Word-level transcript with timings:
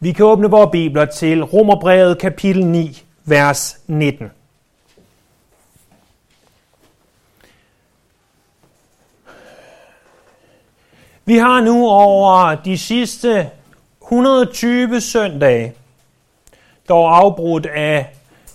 Vi 0.00 0.12
kan 0.12 0.24
åbne 0.24 0.50
vores 0.50 0.70
bibler 0.72 1.04
til 1.04 1.44
Romerbrevet 1.44 2.18
kapitel 2.18 2.66
9, 2.66 3.02
vers 3.24 3.80
19. 3.86 4.30
Vi 11.24 11.36
har 11.36 11.60
nu 11.60 11.88
over 11.88 12.54
de 12.54 12.78
sidste 12.78 13.50
120 14.02 15.00
søndage, 15.00 15.74
dog 16.88 17.16
afbrudt 17.16 17.66
af 17.66 18.06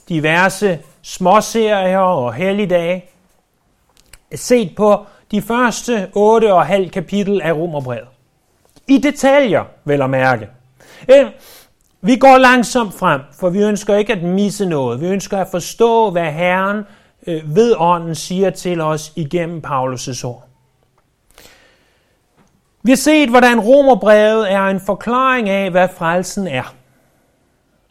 diverse 0.09 0.79
småserier 1.01 1.99
og 1.99 2.33
helligdage, 2.33 3.05
set 4.35 4.75
på 4.75 5.05
de 5.31 5.41
første 5.41 6.09
8 6.13 6.53
og 6.53 6.65
halv 6.65 6.89
kapitel 6.89 7.41
af 7.41 7.53
Romerbrevet. 7.53 8.07
I 8.87 8.97
detaljer, 8.97 9.63
vel 9.83 10.01
at 10.01 10.09
mærke. 10.09 10.47
Vi 12.01 12.15
går 12.15 12.37
langsomt 12.37 12.93
frem, 12.93 13.21
for 13.39 13.49
vi 13.49 13.63
ønsker 13.63 13.95
ikke 13.95 14.13
at 14.13 14.23
misse 14.23 14.65
noget. 14.65 15.01
Vi 15.01 15.07
ønsker 15.07 15.37
at 15.37 15.47
forstå, 15.51 16.09
hvad 16.09 16.31
Herren 16.31 16.83
øh, 17.27 17.55
ved 17.55 17.75
ånden 17.77 18.15
siger 18.15 18.49
til 18.49 18.81
os 18.81 19.13
igennem 19.15 19.63
Paulus' 19.67 20.25
ord. 20.25 20.47
Vi 22.83 22.91
har 22.91 22.95
set, 22.95 23.29
hvordan 23.29 23.59
romerbrevet 23.59 24.51
er 24.51 24.61
en 24.61 24.81
forklaring 24.85 25.49
af, 25.49 25.71
hvad 25.71 25.87
frelsen 25.97 26.47
er. 26.47 26.75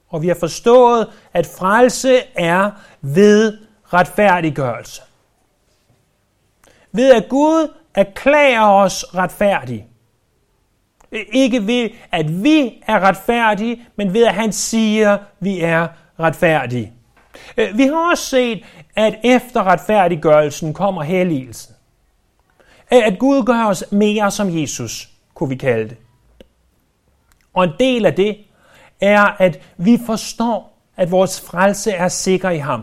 Og 0.09 0.23
vi 0.23 0.29
har 0.29 0.37
forstået, 0.41 1.09
at 1.33 1.47
frelse 1.47 2.21
er 2.35 2.71
ved 3.01 3.59
retfærdiggørelse. 3.93 5.03
Ved 6.93 7.13
at 7.13 7.29
Gud 7.29 7.69
erklærer 7.95 8.71
os 8.71 9.05
retfærdige. 9.15 9.87
Ikke 11.13 11.67
ved, 11.67 11.91
at 12.13 12.45
vi 12.45 12.83
er 12.87 13.01
retfærdige, 13.01 13.87
men 13.97 14.15
ved, 14.15 14.27
at 14.27 14.35
han 14.35 14.53
siger, 14.53 15.13
at 15.13 15.21
vi 15.41 15.61
er 15.61 15.89
retfærdige. 16.21 16.93
Øh, 17.57 17.79
vi 17.79 17.83
har 17.83 18.11
også 18.11 18.25
set, 18.25 18.65
at 18.97 19.19
efter 19.25 19.65
retfærdiggørelsen 19.65 20.75
kommer 20.75 21.03
helligelsen. 21.03 21.75
Øh, 22.93 23.07
at 23.07 23.19
Gud 23.19 23.45
gør 23.45 23.65
os 23.65 23.85
mere 23.91 24.31
som 24.31 24.59
Jesus, 24.59 25.09
kunne 25.35 25.49
vi 25.49 25.57
kalde 25.57 25.89
det. 25.89 25.97
Og 27.55 27.65
en 27.65 27.73
del 27.81 28.07
af 28.07 28.15
det 28.15 28.37
er, 29.01 29.23
at 29.39 29.61
vi 29.77 29.99
forstår, 30.07 30.79
at 30.97 31.11
vores 31.11 31.41
frelse 31.41 31.91
er 31.91 32.09
sikker 32.09 32.51
i 32.51 32.59
ham. 32.59 32.83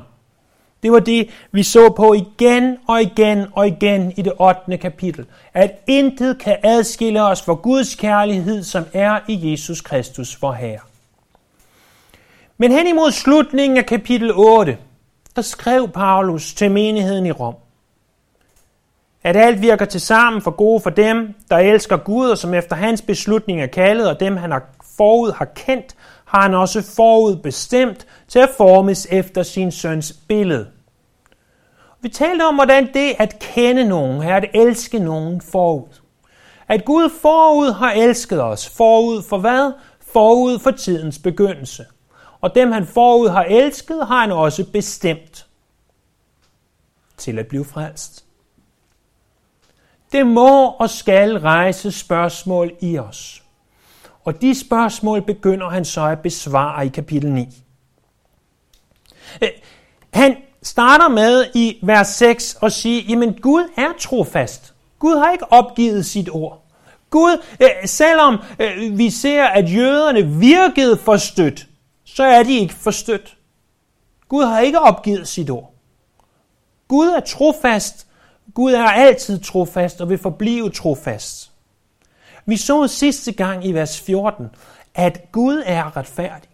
Det 0.84 0.92
var 0.92 1.00
det, 1.00 1.30
vi 1.52 1.64
så 1.64 1.90
på 1.90 2.14
igen 2.14 2.78
og 2.88 3.02
igen 3.02 3.46
og 3.54 3.68
igen 3.68 4.14
i 4.18 4.22
det 4.22 4.34
8. 4.40 4.78
kapitel. 4.78 5.26
At 5.54 5.72
intet 5.88 6.40
kan 6.40 6.58
adskille 6.64 7.24
os 7.24 7.42
fra 7.42 7.54
Guds 7.54 7.96
kærlighed, 7.96 8.64
som 8.64 8.84
er 8.94 9.20
i 9.28 9.52
Jesus 9.52 9.82
Kristus, 9.82 10.42
vor 10.42 10.54
Herre. 10.54 10.80
Men 12.58 12.72
hen 12.72 12.88
imod 12.88 13.12
slutningen 13.12 13.78
af 13.78 13.86
kapitel 13.86 14.32
8, 14.36 14.78
der 15.36 15.42
skrev 15.42 15.90
Paulus 15.90 16.54
til 16.54 16.72
menigheden 16.72 17.26
i 17.26 17.32
Rom, 17.32 17.56
at 19.24 19.36
alt 19.36 19.62
virker 19.62 19.86
til 19.86 20.02
sammen 20.02 20.42
for 20.42 20.52
gode 20.52 20.82
for 20.82 20.90
dem, 20.90 21.34
der 21.50 21.58
elsker 21.58 21.98
Gud, 21.98 22.30
og 22.30 22.38
som 22.38 22.54
efter 22.54 22.76
hans 22.76 23.02
beslutning 23.02 23.62
er 23.62 23.68
kaldet, 23.68 24.10
og 24.10 24.20
dem 24.20 24.38
han 24.38 24.52
har 24.52 24.64
forud 24.98 25.32
har 25.32 25.46
kendt, 25.46 25.96
har 26.30 26.42
han 26.42 26.54
også 26.54 26.82
forud 26.96 27.36
bestemt 27.36 28.08
til 28.28 28.40
at 28.40 28.50
formes 28.58 29.08
efter 29.12 29.44
sin 29.44 29.72
søns 29.72 30.14
billede. 30.28 30.68
Vi 32.02 32.10
talte 32.10 32.44
om, 32.44 32.56
hvordan 32.56 32.94
det 32.94 33.16
at 33.20 33.40
kende 33.40 33.84
nogen 33.84 34.24
er 34.24 34.36
at 34.36 34.46
elske 34.54 35.00
nogen 35.00 35.42
forud. 35.42 36.02
At 36.68 36.86
Gud 36.86 37.10
forud 37.22 37.72
har 37.72 37.92
elsket 37.92 38.44
os. 38.44 38.70
Forud 38.70 39.24
for 39.24 39.38
hvad? 39.38 39.74
Forud 40.14 40.60
for 40.60 40.72
tidens 40.72 41.20
begyndelse. 41.20 41.86
Og 42.42 42.56
dem 42.56 42.72
han 42.72 42.86
forud 42.86 43.30
har 43.30 43.44
elsket, 43.44 44.08
har 44.08 44.22
han 44.22 44.32
også 44.32 44.72
bestemt 44.72 45.48
til 47.18 47.40
at 47.40 47.48
blive 47.48 47.66
frelst. 47.66 48.26
Det 50.12 50.28
må 50.28 50.70
og 50.70 50.90
skal 50.90 51.38
rejse 51.38 51.92
spørgsmål 51.92 52.72
i 52.82 52.98
os. 52.98 53.39
Og 54.24 54.42
de 54.42 54.60
spørgsmål 54.60 55.22
begynder 55.22 55.70
han 55.70 55.86
så 55.86 56.06
at 56.06 56.20
besvare 56.20 56.86
i 56.86 56.90
kapitel 56.90 57.32
9. 57.32 57.48
Øh, 59.42 59.50
han 60.14 60.38
starter 60.64 61.08
med 61.08 61.46
i 61.56 61.80
vers 61.84 62.08
6 62.08 62.58
og 62.62 62.72
sige, 62.72 63.02
jamen 63.02 63.34
Gud 63.42 63.64
er 63.78 63.90
trofast. 64.00 64.74
Gud 65.00 65.18
har 65.18 65.32
ikke 65.32 65.52
opgivet 65.52 66.06
sit 66.06 66.30
ord. 66.32 66.66
Gud, 67.10 67.44
øh, 67.62 67.70
selvom 67.86 68.38
øh, 68.60 68.98
vi 68.98 69.10
ser, 69.10 69.44
at 69.44 69.76
jøderne 69.76 70.28
virkede 70.28 70.98
forstødt, 70.98 71.68
så 72.06 72.24
er 72.24 72.44
de 72.44 72.60
ikke 72.60 72.74
forstødt. 72.74 73.38
Gud 74.28 74.44
har 74.44 74.60
ikke 74.60 74.80
opgivet 74.80 75.28
sit 75.28 75.50
ord. 75.50 75.74
Gud 76.88 77.08
er 77.08 77.20
trofast. 77.20 78.08
Gud 78.54 78.74
er 78.74 78.84
altid 78.84 79.40
trofast 79.40 80.02
og 80.02 80.10
vil 80.10 80.18
forblive 80.18 80.70
trofast. 80.70 81.49
Vi 82.50 82.58
så 82.58 82.88
sidste 82.88 83.32
gang 83.32 83.66
i 83.66 83.72
vers 83.72 84.02
14, 84.02 84.50
at 84.96 85.32
Gud 85.32 85.64
er 85.66 85.98
retfærdig. 85.98 86.50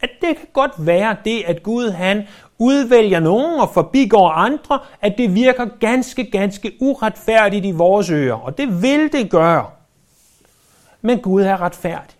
At 0.00 0.10
det 0.20 0.36
kan 0.36 0.46
godt 0.52 0.72
være 0.78 1.16
det, 1.24 1.42
at 1.46 1.62
Gud 1.62 1.90
han 1.90 2.22
udvælger 2.58 3.20
nogen 3.20 3.60
og 3.60 3.70
forbigår 3.74 4.30
andre, 4.30 4.78
at 5.00 5.14
det 5.18 5.34
virker 5.34 5.66
ganske, 5.80 6.30
ganske 6.30 6.72
uretfærdigt 6.80 7.64
i 7.64 7.70
vores 7.70 8.10
ører. 8.10 8.34
Og 8.34 8.58
det 8.58 8.82
vil 8.82 9.12
det 9.12 9.30
gøre. 9.30 9.66
Men 11.02 11.18
Gud 11.18 11.42
er 11.42 11.60
retfærdig. 11.60 12.16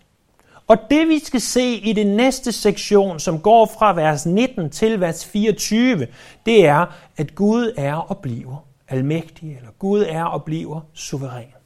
Og 0.67 0.77
det 0.89 1.07
vi 1.07 1.19
skal 1.19 1.41
se 1.41 1.73
i 1.73 1.93
det 1.93 2.07
næste 2.07 2.51
sektion, 2.51 3.19
som 3.19 3.39
går 3.39 3.65
fra 3.79 3.93
vers 3.93 4.25
19 4.25 4.69
til 4.69 4.99
vers 4.99 5.25
24, 5.25 6.07
det 6.45 6.65
er, 6.65 6.85
at 7.17 7.35
Gud 7.35 7.73
er 7.77 7.95
og 7.95 8.17
bliver 8.17 8.65
almægtig, 8.87 9.55
eller 9.57 9.71
Gud 9.79 10.05
er 10.09 10.23
og 10.23 10.43
bliver 10.43 10.81
suveræn. 10.93 11.60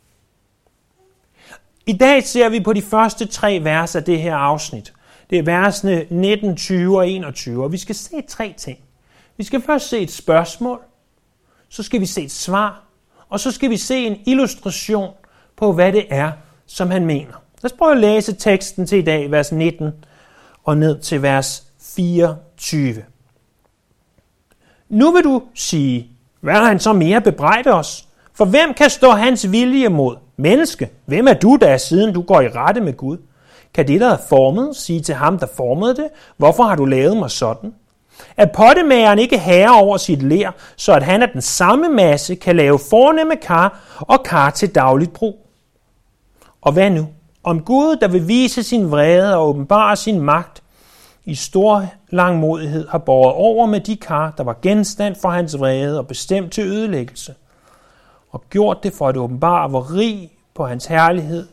I 1.88 1.94
dag 1.94 2.23
ser 2.23 2.50
vi 2.50 2.59
på 2.59 2.73
de 2.73 2.81
første 2.81 3.25
tre 3.25 3.59
vers 3.63 3.96
af 3.96 4.03
det 4.03 4.22
her 4.22 4.35
afsnit. 4.35 4.94
Det 5.29 5.40
er 5.40 5.44
versene 5.44 6.06
19, 6.09 6.56
20 6.56 6.97
og 6.97 7.09
21, 7.09 7.63
og 7.63 7.72
vi 7.72 7.78
skal 7.78 7.96
se 7.96 8.22
tre 8.28 8.53
ting. 8.57 8.79
Vi 9.38 9.44
skal 9.44 9.62
først 9.62 9.90
se 9.90 10.00
et 10.00 10.12
spørgsmål, 10.12 10.79
så 11.69 11.84
skal 11.84 12.01
vi 12.01 12.06
se 12.06 12.22
et 12.22 12.31
svar, 12.31 12.84
og 13.29 13.40
så 13.40 13.51
skal 13.51 13.69
vi 13.69 13.78
se 13.78 14.06
en 14.06 14.18
illustration 14.25 15.13
på, 15.56 15.73
hvad 15.73 15.94
det 15.94 16.06
er, 16.09 16.31
som 16.66 16.91
han 16.91 17.06
mener. 17.06 17.44
Lad 17.62 17.72
os 17.72 17.78
prøve 17.78 17.91
at 17.91 17.97
læse 17.97 18.35
teksten 18.35 18.88
til 18.88 18.97
i 18.97 19.02
dag, 19.02 19.31
vers 19.31 19.52
19 19.52 19.91
og 20.63 20.78
ned 20.78 21.00
til 21.00 21.22
vers 21.22 21.63
24. 21.79 23.03
Nu 24.90 25.12
vil 25.12 25.23
du 25.23 25.44
sige, 25.53 26.09
hvad 26.40 26.53
har 26.53 26.66
han 26.66 26.79
så 26.79 26.94
mere 26.94 27.22
bebrejdet 27.22 27.73
os? 27.73 28.07
For 28.34 28.46
hvem 28.46 28.73
kan 28.73 28.90
stå 28.90 29.12
hans 29.12 29.52
vilje 29.52 29.90
mod? 29.90 30.25
Menneske, 30.38 30.90
hvem 31.06 31.28
er 31.28 31.34
du 31.34 31.57
der, 31.62 31.78
siden 31.78 32.13
du 32.13 32.22
går 32.22 32.41
i 32.41 32.47
rette 32.47 32.81
med 32.81 32.94
Gud? 32.94 33.18
Kan 33.73 33.88
det, 33.88 34.01
der 34.01 34.13
er 34.13 34.18
formet, 34.29 34.75
sige 34.75 35.01
til 35.01 35.16
ham, 35.16 35.40
der 35.40 35.47
formede 35.57 35.96
det, 35.96 36.07
hvorfor 36.38 36.63
har 36.63 36.75
du 36.75 36.85
lavet 36.85 37.18
mig 37.18 37.31
sådan? 37.31 37.73
Er 38.38 38.46
pottemageren 38.46 39.19
ikke 39.19 39.38
herre 39.38 39.81
over 39.81 39.97
sit 39.97 40.22
lær, 40.22 40.51
så 40.75 40.94
at 40.94 41.03
han 41.03 41.22
af 41.22 41.29
den 41.29 41.41
samme 41.41 41.90
masse 41.90 42.35
kan 42.35 42.56
lave 42.56 42.79
fornemme 42.90 43.35
kar 43.35 43.79
og 44.00 44.23
kar 44.23 44.50
til 44.50 44.75
dagligt 44.75 45.13
brug? 45.13 45.47
Og 46.62 46.72
hvad 46.72 46.90
nu? 46.90 47.07
Om 47.44 47.62
Gud, 47.62 47.96
der 47.96 48.07
vil 48.07 48.28
vise 48.28 48.63
sin 48.63 48.91
vrede 48.91 49.35
og 49.35 49.47
åbenbare 49.50 49.96
sin 49.96 50.22
magt, 50.22 50.63
i 51.25 51.35
stor 51.35 51.85
langmodighed 52.09 52.88
har 52.88 52.97
båret 52.97 53.34
over 53.34 53.66
med 53.66 53.79
de 53.79 53.96
kar, 53.96 54.34
der 54.38 54.44
var 54.44 54.57
genstand 54.62 55.16
for 55.22 55.29
hans 55.29 55.59
vrede 55.59 56.00
og 56.00 56.07
bestemt 56.07 56.52
til 56.52 56.63
ødelæggelse, 56.63 57.34
og 58.35 58.44
gjort 58.50 58.84
det 58.84 58.94
for 58.94 59.07
at 59.07 59.18
åbenbare, 59.18 59.68
hvor 59.68 59.96
rig 59.96 60.31
på 60.53 60.66
hans 60.66 60.85
herlighed 60.85 61.47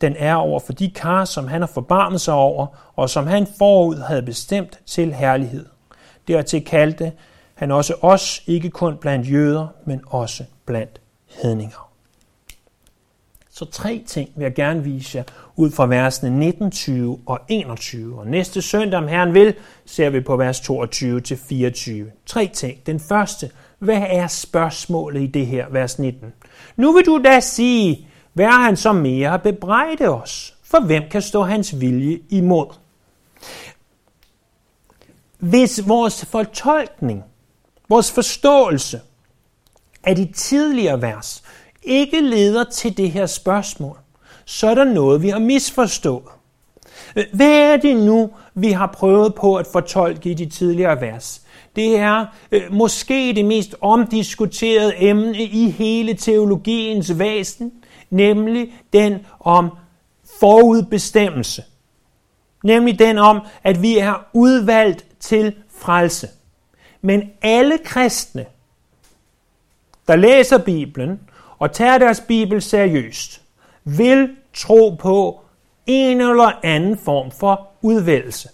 den 0.00 0.14
er 0.18 0.34
over 0.34 0.60
for 0.60 0.72
de 0.72 0.90
kar, 0.90 1.24
som 1.24 1.48
han 1.48 1.60
har 1.60 1.66
forbarmet 1.74 2.20
sig 2.20 2.34
over, 2.34 2.66
og 2.96 3.10
som 3.10 3.26
han 3.26 3.46
forud 3.58 3.96
havde 3.96 4.22
bestemt 4.22 4.80
til 4.86 5.14
herlighed. 5.14 5.66
Dertil 6.28 6.64
kaldte 6.64 7.12
han 7.54 7.70
også 7.70 7.94
os, 8.02 8.42
ikke 8.46 8.70
kun 8.70 8.96
blandt 8.96 9.30
jøder, 9.30 9.66
men 9.84 10.00
også 10.06 10.44
blandt 10.66 11.00
hedninger. 11.42 11.90
Så 13.50 13.64
tre 13.64 14.04
ting 14.06 14.30
vil 14.36 14.42
jeg 14.42 14.54
gerne 14.54 14.84
vise 14.84 15.18
jer 15.18 15.24
ud 15.56 15.70
fra 15.70 15.86
versene 15.86 16.38
19, 16.38 16.70
20 16.70 17.20
og 17.26 17.40
21. 17.48 18.18
Og 18.18 18.26
næste 18.26 18.62
søndag, 18.62 18.98
om 18.98 19.08
Herren 19.08 19.34
vil, 19.34 19.54
ser 19.86 20.10
vi 20.10 20.20
på 20.20 20.36
vers 20.36 20.60
22 20.60 21.20
til 21.20 21.36
24. 21.36 22.10
Tre 22.26 22.50
ting. 22.54 22.86
Den 22.86 23.00
første, 23.00 23.50
hvad 23.78 24.02
er 24.08 24.26
spørgsmålet 24.26 25.22
i 25.22 25.26
det 25.26 25.46
her, 25.46 25.66
vers 25.70 25.98
19? 25.98 26.32
Nu 26.76 26.92
vil 26.92 27.06
du 27.06 27.20
da 27.24 27.40
sige, 27.40 28.08
hvad 28.32 28.46
er 28.46 28.64
han 28.64 28.76
så 28.76 28.92
mere 28.92 29.38
bebrejde 29.38 30.08
os? 30.08 30.54
For 30.62 30.80
hvem 30.80 31.02
kan 31.10 31.22
stå 31.22 31.42
hans 31.42 31.80
vilje 31.80 32.18
imod? 32.30 32.66
Hvis 35.38 35.88
vores 35.88 36.24
fortolkning, 36.24 37.24
vores 37.88 38.12
forståelse 38.12 39.00
af 40.04 40.16
de 40.16 40.32
tidligere 40.32 41.02
vers 41.02 41.42
ikke 41.82 42.20
leder 42.20 42.64
til 42.64 42.96
det 42.96 43.10
her 43.10 43.26
spørgsmål, 43.26 43.98
så 44.44 44.66
er 44.66 44.74
der 44.74 44.84
noget, 44.84 45.22
vi 45.22 45.28
har 45.28 45.38
misforstået. 45.38 46.24
Hvad 47.32 47.72
er 47.72 47.76
det 47.76 47.96
nu, 47.96 48.30
vi 48.54 48.72
har 48.72 48.86
prøvet 48.86 49.34
på 49.34 49.56
at 49.56 49.66
fortolke 49.66 50.30
i 50.30 50.34
de 50.34 50.46
tidligere 50.46 51.00
vers? 51.00 51.42
Det 51.78 51.98
er 51.98 52.26
øh, 52.52 52.62
måske 52.70 53.32
det 53.36 53.44
mest 53.44 53.74
omdiskuterede 53.80 54.94
emne 54.96 55.42
i 55.42 55.70
hele 55.70 56.14
teologiens 56.14 57.18
væsen, 57.18 57.72
nemlig 58.10 58.72
den 58.92 59.26
om 59.40 59.70
forudbestemmelse. 60.40 61.62
Nemlig 62.64 62.98
den 62.98 63.18
om, 63.18 63.40
at 63.64 63.82
vi 63.82 63.98
er 63.98 64.26
udvalgt 64.32 65.04
til 65.20 65.54
frelse. 65.78 66.28
Men 67.02 67.30
alle 67.42 67.78
kristne, 67.84 68.46
der 70.08 70.16
læser 70.16 70.58
Bibelen 70.58 71.20
og 71.58 71.72
tager 71.72 71.98
deres 71.98 72.22
Bibel 72.28 72.62
seriøst, 72.62 73.42
vil 73.84 74.36
tro 74.54 74.90
på 75.00 75.40
en 75.86 76.20
eller 76.20 76.52
anden 76.62 76.98
form 76.98 77.30
for 77.30 77.68
udvælgelse. 77.82 78.48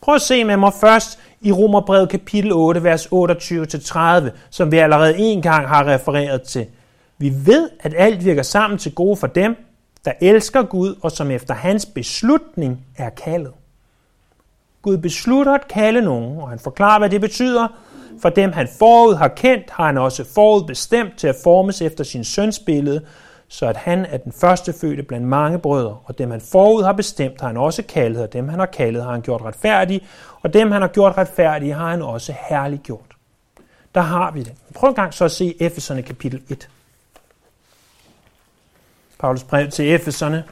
Prøv 0.00 0.14
at 0.14 0.22
se 0.22 0.44
med 0.44 0.56
mig 0.56 0.72
først 0.80 1.18
i 1.40 1.52
Romerbrevet 1.52 2.08
kapitel 2.08 2.52
8, 2.52 2.84
vers 2.84 3.06
28-30, 3.06 4.30
som 4.50 4.72
vi 4.72 4.78
allerede 4.78 5.18
en 5.18 5.42
gang 5.42 5.68
har 5.68 5.86
refereret 5.86 6.42
til. 6.42 6.66
Vi 7.18 7.32
ved, 7.46 7.70
at 7.80 7.94
alt 7.96 8.24
virker 8.24 8.42
sammen 8.42 8.78
til 8.78 8.94
gode 8.94 9.16
for 9.16 9.26
dem, 9.26 9.56
der 10.04 10.12
elsker 10.20 10.62
Gud, 10.62 10.94
og 11.02 11.12
som 11.12 11.30
efter 11.30 11.54
hans 11.54 11.86
beslutning 11.86 12.86
er 12.96 13.10
kaldet. 13.10 13.52
Gud 14.82 14.98
beslutter 14.98 15.52
at 15.52 15.68
kalde 15.68 16.02
nogen, 16.02 16.38
og 16.38 16.48
han 16.48 16.58
forklarer, 16.58 16.98
hvad 16.98 17.10
det 17.10 17.20
betyder. 17.20 17.68
For 18.22 18.28
dem, 18.28 18.52
han 18.52 18.68
forud 18.78 19.14
har 19.14 19.28
kendt, 19.28 19.70
har 19.70 19.86
han 19.86 19.98
også 19.98 20.24
forud 20.34 20.64
bestemt 20.66 21.18
til 21.18 21.26
at 21.26 21.36
formes 21.42 21.82
efter 21.82 22.04
sin 22.04 22.24
søns 22.24 22.58
billede, 22.58 23.00
så 23.52 23.66
at 23.66 23.76
han 23.76 24.04
er 24.04 24.16
den 24.16 24.32
første 24.32 24.72
fødte 24.72 25.02
blandt 25.02 25.26
mange 25.26 25.58
brødre, 25.58 25.98
og 26.04 26.18
dem 26.18 26.30
han 26.30 26.40
forud 26.40 26.82
har 26.82 26.92
bestemt, 26.92 27.40
har 27.40 27.46
han 27.46 27.56
også 27.56 27.82
kaldet, 27.82 28.22
og 28.22 28.32
dem 28.32 28.48
han 28.48 28.58
har 28.58 28.66
kaldet, 28.66 29.04
har 29.04 29.10
han 29.10 29.22
gjort 29.22 29.42
retfærdige, 29.42 30.00
og 30.40 30.54
dem 30.54 30.70
han 30.70 30.82
har 30.82 30.88
gjort 30.88 31.18
retfærdige, 31.18 31.72
har 31.72 31.90
han 31.90 32.02
også 32.02 32.34
herligt 32.48 32.82
gjort. 32.82 33.16
Der 33.94 34.00
har 34.00 34.30
vi 34.30 34.42
det. 34.42 34.54
Prøv 34.74 34.88
en 34.88 34.94
gang 34.94 35.14
så 35.14 35.24
at 35.24 35.30
se 35.30 35.62
Efeserne 35.62 36.02
kapitel 36.02 36.42
1. 36.48 36.68
Paulus 39.18 39.44
brev 39.44 39.70
til 39.70 39.94
Efeserne, 39.94 40.44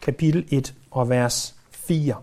kapitel 0.00 0.46
1 0.50 0.74
og 0.90 1.08
vers 1.08 1.54
4. 1.70 2.16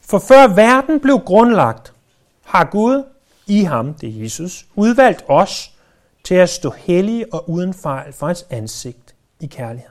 For 0.00 0.18
før 0.18 0.54
verden 0.54 1.00
blev 1.00 1.18
grundlagt, 1.18 1.92
har 2.44 2.64
Gud 2.64 3.13
i 3.46 3.62
ham, 3.62 3.94
det 3.94 4.08
er 4.08 4.22
Jesus, 4.22 4.66
udvalgt 4.74 5.24
os 5.28 5.72
til 6.24 6.34
at 6.34 6.48
stå 6.48 6.70
hellige 6.70 7.34
og 7.34 7.50
uden 7.50 7.74
fejl 7.74 8.12
for 8.12 8.26
hans 8.26 8.46
ansigt 8.50 9.14
i 9.40 9.46
kærlighed. 9.46 9.90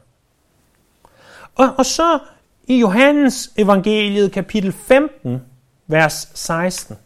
Og, 1.55 1.69
og 1.77 1.85
så 1.85 2.19
i 2.67 2.79
Johannes 2.79 3.51
evangeliet 3.57 4.31
kapitel 4.31 4.71
15, 4.71 5.41
vers 5.87 6.31
16. 6.33 6.97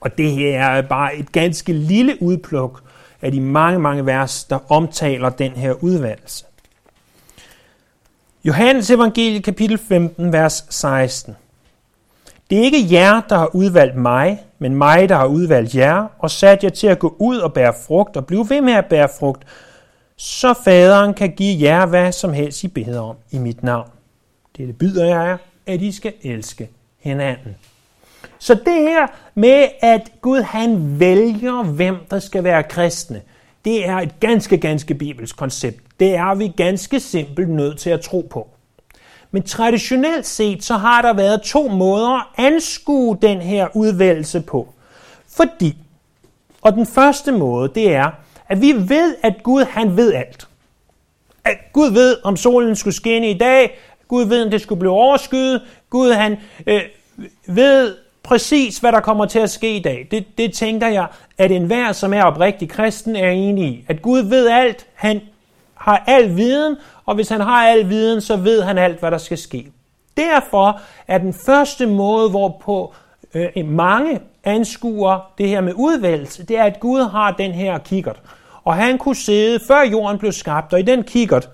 Og 0.00 0.18
det 0.18 0.32
her 0.32 0.64
er 0.64 0.82
bare 0.82 1.16
et 1.16 1.32
ganske 1.32 1.72
lille 1.72 2.22
udpluk 2.22 2.82
af 3.22 3.32
de 3.32 3.40
mange, 3.40 3.78
mange 3.78 4.06
vers, 4.06 4.44
der 4.44 4.72
omtaler 4.72 5.30
den 5.30 5.52
her 5.52 5.72
udvalgelse. 5.72 6.44
Johannes 8.44 8.90
evangeliet 8.90 9.44
kapitel 9.44 9.78
15, 9.78 10.32
vers 10.32 10.64
16. 10.70 11.36
Det 12.50 12.58
er 12.58 12.62
ikke 12.62 12.94
jer, 12.94 13.20
der 13.28 13.38
har 13.38 13.54
udvalgt 13.54 13.96
mig, 13.96 14.44
men 14.58 14.74
mig, 14.74 15.08
der 15.08 15.16
har 15.16 15.26
udvalgt 15.26 15.74
jer, 15.74 16.06
og 16.18 16.30
sat 16.30 16.64
jer 16.64 16.70
til 16.70 16.86
at 16.86 16.98
gå 16.98 17.16
ud 17.18 17.38
og 17.38 17.52
bære 17.52 17.74
frugt 17.86 18.16
og 18.16 18.26
blive 18.26 18.46
ved 18.50 18.60
med 18.60 18.72
at 18.72 18.86
bære 18.86 19.08
frugt, 19.18 19.44
så 20.16 20.54
faderen 20.64 21.14
kan 21.14 21.30
give 21.30 21.62
jer 21.62 21.86
hvad 21.86 22.12
som 22.12 22.32
helst 22.32 22.64
I 22.64 22.68
beder 22.68 23.00
om 23.00 23.16
i 23.30 23.38
mit 23.38 23.62
navn. 23.62 23.88
Det 24.56 24.78
byder 24.78 25.04
jeg 25.04 25.26
jer, 25.26 25.36
at 25.66 25.82
I 25.82 25.92
skal 25.92 26.12
elske 26.22 26.68
hinanden. 26.98 27.56
Så 28.38 28.54
det 28.54 28.74
her 28.74 29.06
med, 29.34 29.68
at 29.80 30.12
Gud 30.20 30.42
han 30.42 31.00
vælger, 31.00 31.62
hvem 31.62 31.96
der 32.10 32.18
skal 32.18 32.44
være 32.44 32.62
kristne, 32.62 33.20
det 33.64 33.88
er 33.88 33.96
et 33.96 34.20
ganske, 34.20 34.58
ganske 34.58 34.94
bibelsk 34.94 35.36
koncept. 35.36 35.80
Det 36.00 36.14
er 36.14 36.34
vi 36.34 36.48
ganske 36.48 37.00
simpelt 37.00 37.48
nødt 37.48 37.78
til 37.78 37.90
at 37.90 38.00
tro 38.00 38.28
på. 38.30 38.48
Men 39.30 39.42
traditionelt 39.42 40.26
set, 40.26 40.64
så 40.64 40.74
har 40.74 41.02
der 41.02 41.12
været 41.12 41.42
to 41.42 41.68
måder 41.68 42.18
at 42.18 42.26
anskue 42.44 43.18
den 43.22 43.40
her 43.40 43.68
udvælgelse 43.74 44.40
på. 44.40 44.74
Fordi, 45.28 45.76
og 46.62 46.72
den 46.72 46.86
første 46.86 47.32
måde, 47.32 47.70
det 47.74 47.94
er, 47.94 48.10
at 48.48 48.60
vi 48.60 48.72
ved, 48.72 49.16
at 49.22 49.34
Gud 49.42 49.64
han 49.64 49.96
ved 49.96 50.14
alt. 50.14 50.48
At 51.44 51.56
Gud 51.72 51.90
ved, 51.90 52.16
om 52.24 52.36
solen 52.36 52.76
skulle 52.76 52.94
skinne 52.94 53.30
i 53.30 53.38
dag. 53.38 53.78
Gud 54.08 54.24
ved, 54.24 54.44
om 54.44 54.50
det 54.50 54.60
skulle 54.60 54.78
blive 54.78 54.92
overskyet. 54.92 55.62
Gud 55.90 56.12
han 56.12 56.36
øh, 56.66 56.82
ved 57.46 57.96
præcis, 58.22 58.78
hvad 58.78 58.92
der 58.92 59.00
kommer 59.00 59.26
til 59.26 59.38
at 59.38 59.50
ske 59.50 59.76
i 59.76 59.82
dag. 59.82 60.08
Det, 60.10 60.38
det 60.38 60.52
tænker 60.52 60.88
jeg, 60.88 61.06
at 61.38 61.50
enhver, 61.50 61.92
som 61.92 62.14
er 62.14 62.22
oprigtig 62.22 62.68
kristen, 62.68 63.16
er 63.16 63.30
enig 63.30 63.64
i. 63.64 63.84
At 63.88 64.02
Gud 64.02 64.20
ved 64.20 64.48
alt. 64.48 64.86
Han 64.94 65.20
har 65.80 66.04
al 66.06 66.36
viden, 66.36 66.76
og 67.06 67.14
hvis 67.14 67.28
han 67.28 67.40
har 67.40 67.66
al 67.66 67.88
viden, 67.88 68.20
så 68.20 68.36
ved 68.36 68.62
han 68.62 68.78
alt, 68.78 69.00
hvad 69.00 69.10
der 69.10 69.18
skal 69.18 69.38
ske. 69.38 69.72
Derfor 70.16 70.80
er 71.08 71.18
den 71.18 71.34
første 71.46 71.86
måde, 71.86 72.30
hvorpå 72.30 72.94
øh, 73.34 73.66
mange 73.66 74.20
anskuer 74.44 75.32
det 75.38 75.48
her 75.48 75.60
med 75.60 75.72
udvalgelse, 75.76 76.46
det 76.46 76.58
er, 76.58 76.64
at 76.64 76.80
Gud 76.80 77.02
har 77.10 77.30
den 77.32 77.52
her 77.52 77.78
kikkert. 77.78 78.20
Og 78.64 78.74
han 78.74 78.98
kunne 78.98 79.16
sidde, 79.16 79.60
før 79.68 79.82
jorden 79.82 80.18
blev 80.18 80.32
skabt, 80.32 80.72
og 80.72 80.80
i 80.80 80.82
den 80.82 81.02
kikkert, 81.02 81.48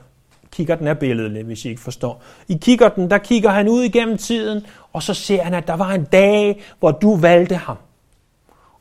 kikkerten 0.53 0.87
er 0.87 0.95
billedet, 0.95 1.45
hvis 1.45 1.65
I 1.65 1.69
ikke 1.69 1.83
forstår. 1.83 2.23
I 2.49 2.59
kikkerten, 2.63 3.11
der 3.11 3.19
kigger 3.19 3.51
han 3.51 3.69
ud 3.69 3.83
igennem 3.83 4.19
tiden, 4.19 4.67
og 4.93 5.03
så 5.03 5.15
ser 5.15 5.43
han, 5.43 5.55
at 5.55 5.67
der 5.67 5.77
var 5.77 5.91
en 5.91 6.05
dag, 6.05 6.63
hvor 6.79 6.91
du 6.91 7.17
valgte 7.17 7.55
ham. 7.55 7.77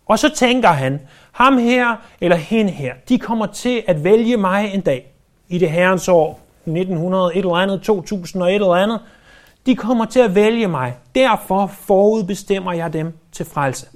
Og 0.05 0.19
så 0.19 0.29
tænker 0.29 0.69
han, 0.69 0.99
ham 1.31 1.57
her 1.57 1.95
eller 2.21 2.37
hende 2.37 2.71
her, 2.71 2.93
de 3.09 3.19
kommer 3.19 3.45
til 3.45 3.83
at 3.87 4.03
vælge 4.03 4.37
mig 4.37 4.71
en 4.73 4.81
dag 4.81 5.14
i 5.49 5.57
det 5.57 5.71
herrens 5.71 6.07
år 6.07 6.39
1900 6.65 7.31
et 7.33 7.39
eller 7.39 7.55
andet, 7.55 7.81
2000 7.81 8.43
og 8.43 8.49
et 8.49 8.55
eller 8.55 8.67
andet, 8.67 8.99
de 9.65 9.75
kommer 9.75 10.05
til 10.05 10.19
at 10.19 10.35
vælge 10.35 10.67
mig. 10.67 10.97
Derfor 11.15 11.67
forudbestemmer 11.67 12.73
jeg 12.73 12.93
dem 12.93 13.17
til 13.31 13.45
frelse. 13.45 13.87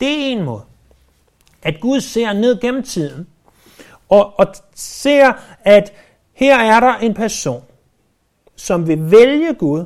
Det 0.00 0.08
er 0.08 0.32
en 0.32 0.42
måde. 0.42 0.62
At 1.62 1.80
Gud 1.80 2.00
ser 2.00 2.32
ned 2.32 2.60
gennem 2.60 2.82
tiden, 2.82 3.26
og, 4.08 4.38
og 4.38 4.46
ser, 4.74 5.32
at 5.64 5.92
her 6.32 6.58
er 6.58 6.80
der 6.80 6.94
en 6.94 7.14
person, 7.14 7.62
som 8.56 8.88
vil 8.88 9.10
vælge 9.10 9.54
Gud, 9.54 9.84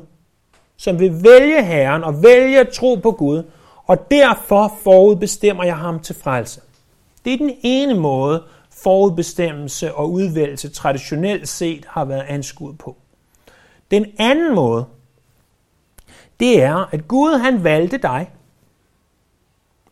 som 0.77 1.01
vil 1.01 1.25
vælge 1.25 1.65
Herren 1.65 2.05
og 2.05 2.23
vælge 2.23 2.61
at 2.61 2.69
tro 2.69 2.95
på 2.95 3.13
Gud, 3.13 3.43
og 3.87 4.11
derfor 4.11 4.75
forudbestemmer 4.83 5.65
jeg 5.65 5.77
ham 5.77 6.01
til 6.01 6.15
frelse. 6.15 6.61
Det 7.25 7.33
er 7.33 7.37
den 7.37 7.55
ene 7.63 7.95
måde, 7.95 8.43
forudbestemmelse 8.83 9.95
og 9.95 10.13
udvælgelse 10.13 10.69
traditionelt 10.69 11.49
set 11.49 11.85
har 11.89 12.05
været 12.05 12.25
anskuet 12.29 12.79
på. 12.79 12.97
Den 13.91 14.07
anden 14.19 14.55
måde, 14.55 14.85
det 16.41 16.63
er, 16.63 16.95
at 16.95 17.09
Gud 17.09 17.39
han 17.39 17.65
valgte 17.65 17.99
dig. 17.99 18.31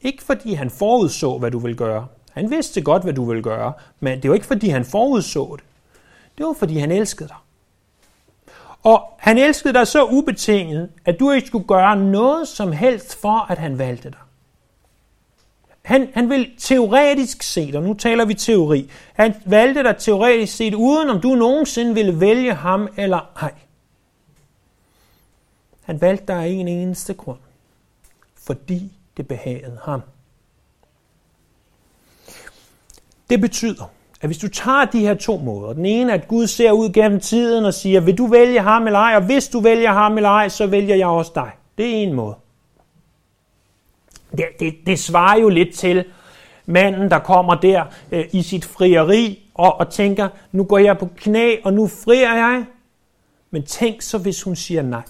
Ikke 0.01 0.23
fordi 0.23 0.55
han 0.55 0.71
forudså, 0.71 1.39
hvad 1.39 1.51
du 1.51 1.59
vil 1.59 1.77
gøre. 1.77 2.07
Han 2.31 2.51
vidste 2.51 2.83
godt, 2.83 3.03
hvad 3.03 3.13
du 3.13 3.25
vil 3.25 3.43
gøre, 3.43 3.73
men 4.01 4.23
det 4.23 4.31
var 4.31 4.35
ikke 4.35 4.47
fordi 4.47 4.69
han 4.69 4.85
forudså 4.85 5.57
det. 5.57 5.65
Det 6.39 6.47
var 6.47 6.53
fordi 6.59 6.79
han 6.79 6.93
elskede 6.93 7.29
dig. 7.29 7.37
Og 8.83 9.03
han 9.19 9.39
elskede 9.39 9.75
dig 9.75 9.87
så 9.87 10.05
ubetinget, 10.05 10.91
at 11.05 11.21
du 11.21 11.31
ikke 11.31 11.47
skulle 11.47 11.67
gøre 11.67 11.97
noget 11.97 12.49
som 12.49 12.73
helst 12.73 13.21
for, 13.21 13.51
at 13.51 13.59
han 13.59 13.79
valgte 13.79 14.11
dig. 14.11 14.19
Han, 15.87 16.09
han 16.15 16.31
vil 16.31 16.51
teoretisk 16.59 17.43
set, 17.43 17.75
og 17.75 17.83
nu 17.83 17.95
taler 17.95 18.25
vi 18.25 18.35
teori, 18.35 18.91
han 19.13 19.35
valgte 19.45 19.83
dig 19.83 19.97
teoretisk 19.97 20.57
set, 20.57 20.75
uden 20.75 21.11
om 21.11 21.21
du 21.21 21.35
nogensinde 21.35 21.95
ville 21.95 22.21
vælge 22.21 22.55
ham 22.55 22.89
eller 22.97 23.31
ej. 23.43 23.53
Han 25.83 26.01
valgte 26.01 26.27
dig 26.27 26.37
af 26.37 26.47
en 26.47 26.69
eneste 26.69 27.15
grund. 27.15 27.39
Fordi 28.35 28.93
det 29.17 29.29
behagede 29.29 29.79
ham. 29.85 30.01
Det 33.31 33.41
betyder, 33.41 33.91
at 34.21 34.29
hvis 34.29 34.39
du 34.39 34.49
tager 34.49 34.85
de 34.85 35.01
her 35.01 35.15
to 35.15 35.37
måder, 35.39 35.73
den 35.73 35.87
ene 35.87 36.13
er, 36.13 36.15
at 36.15 36.29
Gud 36.29 36.47
ser 36.47 36.73
ud 36.73 36.93
gennem 36.93 37.21
tiden 37.21 37.65
og 37.65 37.75
siger, 37.75 38.01
vil 38.01 38.19
du 38.19 38.27
vælge 38.27 38.61
ham 38.61 38.87
eller 38.87 38.99
ej, 38.99 39.17
og 39.17 39.23
hvis 39.23 39.49
du 39.49 39.61
vælger 39.61 39.93
ham 39.93 40.17
eller 40.17 40.31
ej, 40.31 40.49
så 40.49 40.67
vælger 40.67 40.97
jeg 40.97 41.07
også 41.07 41.33
dig. 41.35 41.51
Det 41.79 41.87
er 41.87 41.95
en 41.95 42.13
måde. 42.13 42.35
Det, 44.37 44.47
det, 44.61 44.75
det 44.87 44.99
svarer 44.99 45.41
jo 45.41 45.49
lidt 45.49 45.75
til 45.75 46.05
manden, 46.67 47.11
der 47.11 47.19
kommer 47.19 47.55
der 47.55 47.85
øh, 48.13 48.25
i 48.33 48.43
sit 48.43 48.65
frieri 48.65 49.39
og, 49.55 49.81
og 49.81 49.91
tænker, 49.91 50.29
nu 50.53 50.65
går 50.65 50.79
jeg 50.79 50.99
på 50.99 51.09
knæ, 51.17 51.57
og 51.65 51.73
nu 51.73 51.87
frier 51.87 52.35
jeg. 52.35 52.65
Men 53.51 53.63
tænk 53.63 54.03
så, 54.03 54.19
hvis 54.19 54.43
hun 54.43 54.57
siger 54.57 54.83
nej. 54.83 55.03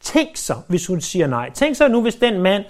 Tænk 0.00 0.36
så, 0.36 0.54
hvis 0.68 0.86
hun 0.86 1.00
siger 1.00 1.26
nej. 1.26 1.50
Tænk 1.50 1.76
så 1.76 1.88
nu, 1.88 2.02
hvis 2.02 2.14
den 2.14 2.40
mand, 2.40 2.64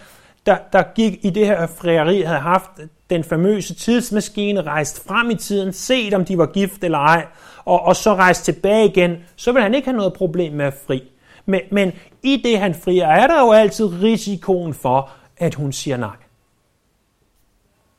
der, 0.46 0.56
der 0.72 0.82
gik 0.94 1.18
i 1.22 1.30
det 1.30 1.46
her 1.46 1.66
frieri, 1.66 2.20
havde 2.20 2.40
haft 2.40 2.70
den 3.10 3.24
famøse 3.24 3.74
tidsmaskine, 3.74 4.62
rejst 4.62 5.06
frem 5.06 5.30
i 5.30 5.34
tiden, 5.34 5.72
set 5.72 6.14
om 6.14 6.24
de 6.24 6.38
var 6.38 6.46
gift 6.46 6.84
eller 6.84 6.98
ej, 6.98 7.26
og, 7.64 7.82
og 7.82 7.96
så 7.96 8.14
rejst 8.14 8.44
tilbage 8.44 8.88
igen, 8.88 9.16
så 9.36 9.52
vil 9.52 9.62
han 9.62 9.74
ikke 9.74 9.86
have 9.88 9.96
noget 9.96 10.12
problem 10.12 10.52
med 10.52 10.64
at 10.64 10.74
fri. 10.86 11.02
Men, 11.46 11.60
men 11.70 11.92
i 12.22 12.40
det, 12.44 12.58
han 12.58 12.74
frier, 12.74 13.06
er 13.06 13.26
der 13.26 13.40
jo 13.40 13.52
altid 13.52 13.84
risikoen 14.02 14.74
for, 14.74 15.10
at 15.36 15.54
hun 15.54 15.72
siger 15.72 15.96
nej. 15.96 16.16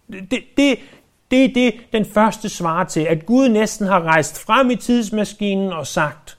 Det, 0.07 0.43
det, 0.57 0.79
det 1.31 1.45
er 1.45 1.53
det, 1.53 1.73
den 1.93 2.05
første 2.05 2.49
svarer 2.49 2.83
til, 2.83 3.01
at 3.01 3.25
Gud 3.25 3.49
næsten 3.49 3.87
har 3.87 4.01
rejst 4.01 4.39
frem 4.39 4.69
i 4.69 4.75
tidsmaskinen 4.75 5.73
og 5.73 5.87
sagt, 5.87 6.37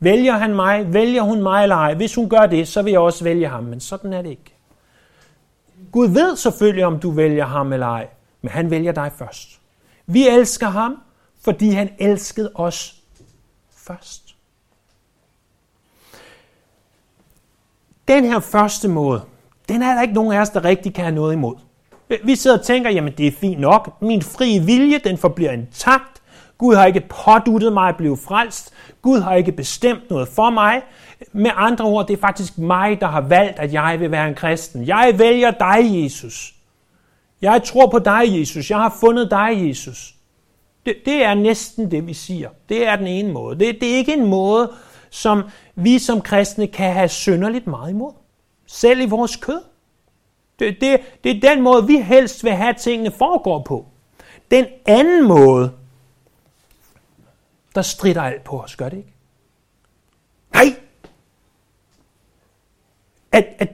vælger 0.00 0.32
han 0.32 0.54
mig, 0.54 0.92
vælger 0.92 1.22
hun 1.22 1.42
mig 1.42 1.62
eller 1.62 1.76
ej, 1.76 1.94
hvis 1.94 2.14
hun 2.14 2.28
gør 2.28 2.46
det, 2.46 2.68
så 2.68 2.82
vil 2.82 2.90
jeg 2.90 3.00
også 3.00 3.24
vælge 3.24 3.48
ham, 3.48 3.64
men 3.64 3.80
sådan 3.80 4.12
er 4.12 4.22
det 4.22 4.30
ikke. 4.30 4.54
Gud 5.92 6.08
ved 6.08 6.36
selvfølgelig, 6.36 6.86
om 6.86 7.00
du 7.00 7.10
vælger 7.10 7.46
ham 7.46 7.72
eller 7.72 7.86
ej, 7.86 8.08
men 8.42 8.50
han 8.50 8.70
vælger 8.70 8.92
dig 8.92 9.12
først. 9.18 9.60
Vi 10.06 10.28
elsker 10.28 10.68
ham, 10.68 11.02
fordi 11.40 11.70
han 11.70 11.90
elskede 11.98 12.50
os 12.54 13.02
først. 13.76 14.25
Den 18.08 18.24
her 18.24 18.40
første 18.40 18.88
måde, 18.88 19.20
den 19.68 19.82
er 19.82 19.94
der 19.94 20.02
ikke 20.02 20.14
nogen 20.14 20.32
af 20.32 20.40
os, 20.40 20.50
der 20.50 20.64
rigtig 20.64 20.94
kan 20.94 21.04
have 21.04 21.14
noget 21.14 21.32
imod. 21.32 21.54
Vi 22.24 22.36
sidder 22.36 22.58
og 22.58 22.64
tænker, 22.64 22.90
jamen 22.90 23.12
det 23.18 23.26
er 23.26 23.32
fint 23.32 23.60
nok. 23.60 24.02
Min 24.02 24.22
frie 24.22 24.60
vilje, 24.60 24.98
den 24.98 25.18
forbliver 25.18 25.50
intakt. 25.50 26.22
Gud 26.58 26.74
har 26.74 26.86
ikke 26.86 27.08
påduttet 27.24 27.72
mig 27.72 27.88
at 27.88 27.96
blive 27.96 28.16
frelst. 28.16 28.72
Gud 29.02 29.20
har 29.20 29.34
ikke 29.34 29.52
bestemt 29.52 30.10
noget 30.10 30.28
for 30.28 30.50
mig. 30.50 30.82
Med 31.32 31.50
andre 31.54 31.84
ord, 31.84 32.06
det 32.06 32.16
er 32.16 32.20
faktisk 32.20 32.58
mig, 32.58 33.00
der 33.00 33.06
har 33.06 33.20
valgt, 33.20 33.58
at 33.58 33.72
jeg 33.72 33.96
vil 34.00 34.10
være 34.10 34.28
en 34.28 34.34
kristen. 34.34 34.86
Jeg 34.86 35.14
vælger 35.16 35.50
dig, 35.50 36.04
Jesus. 36.04 36.54
Jeg 37.42 37.62
tror 37.62 37.86
på 37.86 37.98
dig, 37.98 38.22
Jesus. 38.26 38.70
Jeg 38.70 38.78
har 38.78 38.96
fundet 39.00 39.30
dig, 39.30 39.68
Jesus. 39.68 40.14
Det, 40.86 40.94
det 41.04 41.24
er 41.24 41.34
næsten 41.34 41.90
det, 41.90 42.06
vi 42.06 42.14
siger. 42.14 42.48
Det 42.68 42.86
er 42.86 42.96
den 42.96 43.06
ene 43.06 43.32
måde. 43.32 43.58
Det, 43.58 43.80
det 43.80 43.92
er 43.92 43.96
ikke 43.96 44.14
en 44.14 44.26
måde, 44.26 44.70
som 45.10 45.42
vi 45.74 45.98
som 45.98 46.20
kristne 46.20 46.66
kan 46.66 46.92
have 46.92 47.08
synderligt 47.08 47.66
meget 47.66 47.90
imod. 47.90 48.12
Selv 48.66 49.00
i 49.00 49.06
vores 49.06 49.36
kød. 49.36 49.60
Det, 50.58 50.76
det, 50.80 51.00
det 51.24 51.36
er 51.36 51.54
den 51.54 51.62
måde, 51.62 51.86
vi 51.86 52.00
helst 52.00 52.44
vil 52.44 52.52
have, 52.52 52.68
at 52.68 52.76
tingene 52.76 53.10
foregår 53.10 53.62
på. 53.62 53.86
Den 54.50 54.66
anden 54.86 55.28
måde, 55.28 55.72
der 57.74 57.82
strider 57.82 58.22
alt 58.22 58.44
på 58.44 58.60
os, 58.60 58.76
gør 58.76 58.88
det 58.88 58.96
ikke? 58.96 59.12
Nej! 60.52 60.76
At, 63.32 63.46
at 63.58 63.68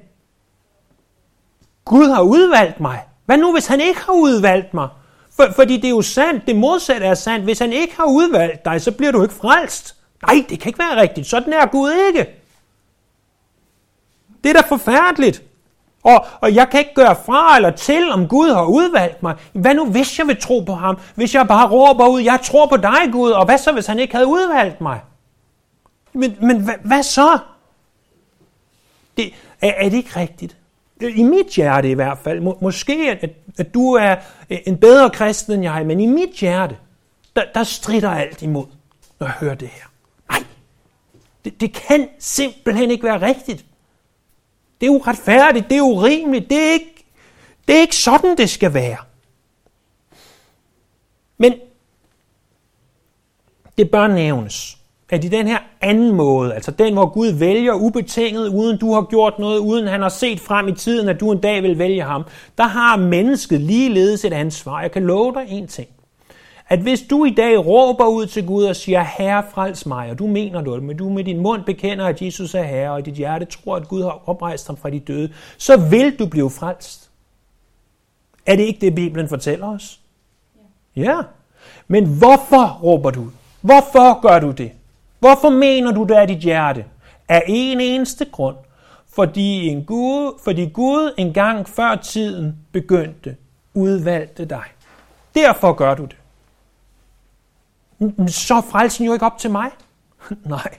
Gud 1.85 2.09
har 2.09 2.23
udvalgt 2.23 2.81
mig. 2.81 3.05
Hvad 3.25 3.39
nu, 3.39 3.53
hvis 3.53 3.67
han 3.67 3.81
ikke 3.81 4.01
har 4.01 4.12
udvalgt 4.12 4.75
mig? 4.75 4.89
For, 5.37 5.53
fordi 5.55 5.77
det 5.77 5.85
er 5.85 5.91
jo 5.91 6.03
sandt, 6.03 6.47
det 6.47 6.57
modsatte 6.57 7.07
er 7.07 7.15
sandt. 7.15 7.45
Hvis 7.45 7.59
han 7.59 7.73
ikke 7.73 7.97
har 7.97 8.05
udvalgt 8.05 8.65
dig, 8.65 8.81
så 8.81 8.93
bliver 8.93 9.12
du 9.12 9.23
ikke 9.23 9.35
frelst. 9.35 10.02
Nej, 10.26 10.45
det 10.49 10.61
kan 10.61 10.69
ikke 10.69 10.79
være 10.79 11.00
rigtigt. 11.00 11.26
Sådan 11.26 11.52
er 11.52 11.67
Gud 11.67 11.93
ikke. 12.09 12.31
Det 14.45 14.50
er 14.50 14.61
da 14.61 14.69
forfærdeligt. 14.69 15.43
Og, 16.02 16.26
og 16.41 16.55
jeg 16.55 16.71
kan 16.71 16.81
ikke 16.81 16.95
gøre 16.95 17.17
fra 17.26 17.57
eller 17.57 17.71
til, 17.71 18.11
om 18.11 18.29
Gud 18.29 18.50
har 18.50 18.64
udvalgt 18.64 19.23
mig. 19.23 19.37
Hvad 19.52 19.75
nu, 19.75 19.87
hvis 19.87 20.19
jeg 20.19 20.26
vil 20.26 20.41
tro 20.41 20.61
på 20.61 20.75
ham? 20.75 20.99
Hvis 21.14 21.35
jeg 21.35 21.49
bare 21.49 21.71
råber 21.71 22.09
ud, 22.09 22.21
jeg 22.21 22.41
tror 22.43 22.67
på 22.67 22.76
dig, 22.76 23.12
Gud, 23.12 23.31
og 23.31 23.45
hvad 23.45 23.59
så, 23.59 23.73
hvis 23.73 23.87
han 23.87 23.99
ikke 23.99 24.14
havde 24.14 24.26
udvalgt 24.26 24.81
mig? 24.81 25.00
Men, 26.12 26.37
men 26.41 26.64
hvad, 26.64 26.75
hvad 26.85 27.02
så? 27.02 27.38
Det, 29.17 29.35
er, 29.61 29.73
er 29.76 29.88
det 29.88 29.97
ikke 29.97 30.21
rigtigt? 30.21 30.57
I 31.00 31.23
mit 31.23 31.47
hjerte 31.47 31.91
i 31.91 31.95
hvert 31.95 32.19
fald. 32.19 32.41
Må, 32.41 32.59
måske, 32.61 33.19
at, 33.23 33.31
at 33.59 33.75
du 33.75 33.93
er 33.93 34.17
øh, 34.50 34.59
en 34.67 34.79
bedre 34.79 35.11
kristen 35.11 35.52
end 35.52 35.62
jeg, 35.62 35.87
men 35.87 36.00
i 36.00 36.07
mit 36.07 36.31
hjerte, 36.41 36.76
der, 37.37 37.43
der 37.55 37.64
strider 37.64 38.11
alt 38.11 38.43
imod, 38.43 38.67
når 39.21 39.26
jeg 39.26 39.35
hører 39.35 39.55
det 39.55 39.69
her. 39.69 39.92
Det, 41.45 41.61
det 41.61 41.73
kan 41.73 42.09
simpelthen 42.19 42.91
ikke 42.91 43.05
være 43.05 43.23
rigtigt. 43.23 43.65
Det 44.81 44.87
er 44.87 44.91
uretfærdigt, 44.91 45.71
det 45.71 45.77
er 45.77 45.83
urimeligt, 45.83 46.51
det 46.51 46.59
er 46.59 46.73
ikke, 46.73 47.05
det 47.69 47.77
er 47.77 47.81
ikke 47.81 47.97
sådan, 47.97 48.37
det 48.37 48.51
skal 48.51 48.75
være. 48.75 48.97
Men 51.39 51.55
det 53.79 53.91
bør 53.91 54.07
nævnes, 54.07 54.79
at 55.11 55.25
i 55.25 55.29
den 55.29 55.47
her 55.47 55.59
anden 55.81 56.13
måde, 56.13 56.55
altså 56.55 56.71
den, 56.71 56.93
hvor 56.93 57.07
Gud 57.07 57.29
vælger 57.29 57.75
ubetinget, 57.75 58.49
uden 58.49 58.79
du 58.79 58.95
har 58.95 59.03
gjort 59.03 59.39
noget, 59.39 59.59
uden 59.59 59.87
han 59.87 60.03
har 60.03 60.09
set 60.09 60.41
frem 60.41 60.69
i 60.69 60.75
tiden, 60.75 61.09
at 61.09 61.21
du 61.21 61.33
en 61.33 61.41
dag 61.41 61.63
vil 61.63 61.79
vælge 61.79 62.03
ham, 62.03 62.25
der 62.59 62.65
har 62.65 62.97
mennesket 62.97 63.61
ligeledes 63.61 64.25
et 64.25 64.33
ansvar. 64.33 64.81
Jeg 64.81 64.93
kan 64.93 65.03
love 65.03 65.35
dig 65.35 65.47
en 65.49 65.67
ting 65.67 65.89
at 66.73 66.79
hvis 66.79 67.02
du 67.11 67.25
i 67.25 67.31
dag 67.31 67.67
råber 67.67 68.07
ud 68.07 68.26
til 68.26 68.47
Gud 68.47 68.64
og 68.64 68.76
siger, 68.76 69.02
Herre, 69.02 69.45
frels 69.50 69.87
mig, 69.87 70.11
og 70.11 70.19
du 70.19 70.26
mener 70.26 70.61
det, 70.61 70.83
men 70.83 70.97
du 70.97 71.09
med 71.09 71.25
din 71.25 71.41
mund 71.41 71.64
bekender, 71.64 72.07
at 72.07 72.23
Jesus 72.23 72.55
er 72.55 72.62
Herre, 72.62 72.91
og 72.91 72.99
i 72.99 73.02
dit 73.02 73.14
hjerte 73.14 73.45
tror, 73.45 73.76
at 73.76 73.88
Gud 73.88 74.02
har 74.02 74.23
oprejst 74.26 74.67
ham 74.67 74.76
fra 74.76 74.91
de 74.91 75.00
døde, 75.00 75.33
så 75.59 75.76
vil 75.76 76.19
du 76.19 76.26
blive 76.26 76.50
frelst. 76.50 77.11
Er 78.47 78.57
det 78.57 78.62
ikke 78.62 78.81
det, 78.81 78.95
Bibelen 78.95 79.29
fortæller 79.29 79.67
os? 79.67 80.00
Ja. 80.97 81.02
ja. 81.02 81.21
Men 81.88 82.19
hvorfor 82.19 82.79
råber 82.83 83.11
du? 83.11 83.26
Hvorfor 83.61 84.21
gør 84.29 84.38
du 84.38 84.50
det? 84.50 84.73
Hvorfor 85.19 85.50
mener 85.50 85.93
du 85.93 86.05
det 86.05 86.14
af 86.14 86.29
dit 86.29 86.38
hjerte? 86.38 86.85
Af 87.29 87.43
en 87.47 87.81
eneste 87.81 88.25
grund. 88.25 88.57
Fordi, 89.14 89.67
en 89.67 89.85
Gud, 89.85 90.41
fordi 90.45 90.69
Gud 90.69 91.14
engang 91.19 91.69
før 91.69 91.97
tiden 91.97 92.57
begyndte, 92.73 93.37
udvalgte 93.75 94.45
dig. 94.45 94.64
Derfor 95.35 95.73
gør 95.73 95.95
du 95.95 96.05
det 96.05 96.17
så 98.29 98.55
er 98.55 98.61
frelsen 98.61 99.07
jo 99.07 99.13
ikke 99.13 99.27
op 99.27 99.39
til 99.39 99.51
mig. 99.51 99.71
Nej, 100.45 100.79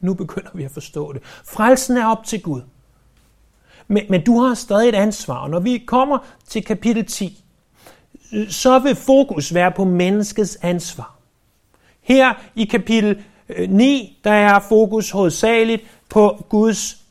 nu 0.00 0.14
begynder 0.14 0.50
vi 0.54 0.64
at 0.64 0.70
forstå 0.70 1.12
det. 1.12 1.22
Frelsen 1.24 1.96
er 1.96 2.06
op 2.06 2.24
til 2.24 2.42
Gud. 2.42 2.62
Men, 3.88 4.02
men 4.10 4.24
du 4.24 4.40
har 4.40 4.54
stadig 4.54 4.88
et 4.88 4.94
ansvar, 4.94 5.36
og 5.36 5.50
når 5.50 5.60
vi 5.60 5.78
kommer 5.86 6.18
til 6.48 6.64
kapitel 6.64 7.06
10, 7.06 7.44
så 8.48 8.78
vil 8.78 8.96
fokus 8.96 9.54
være 9.54 9.72
på 9.72 9.84
menneskets 9.84 10.58
ansvar. 10.62 11.16
Her 12.00 12.34
i 12.54 12.64
kapitel 12.64 13.24
øh, 13.48 13.70
9, 13.70 14.20
der 14.24 14.30
er 14.30 14.60
fokus 14.60 15.10
hovedsageligt 15.10 15.82
på 16.08 16.46
Guds 16.48 17.04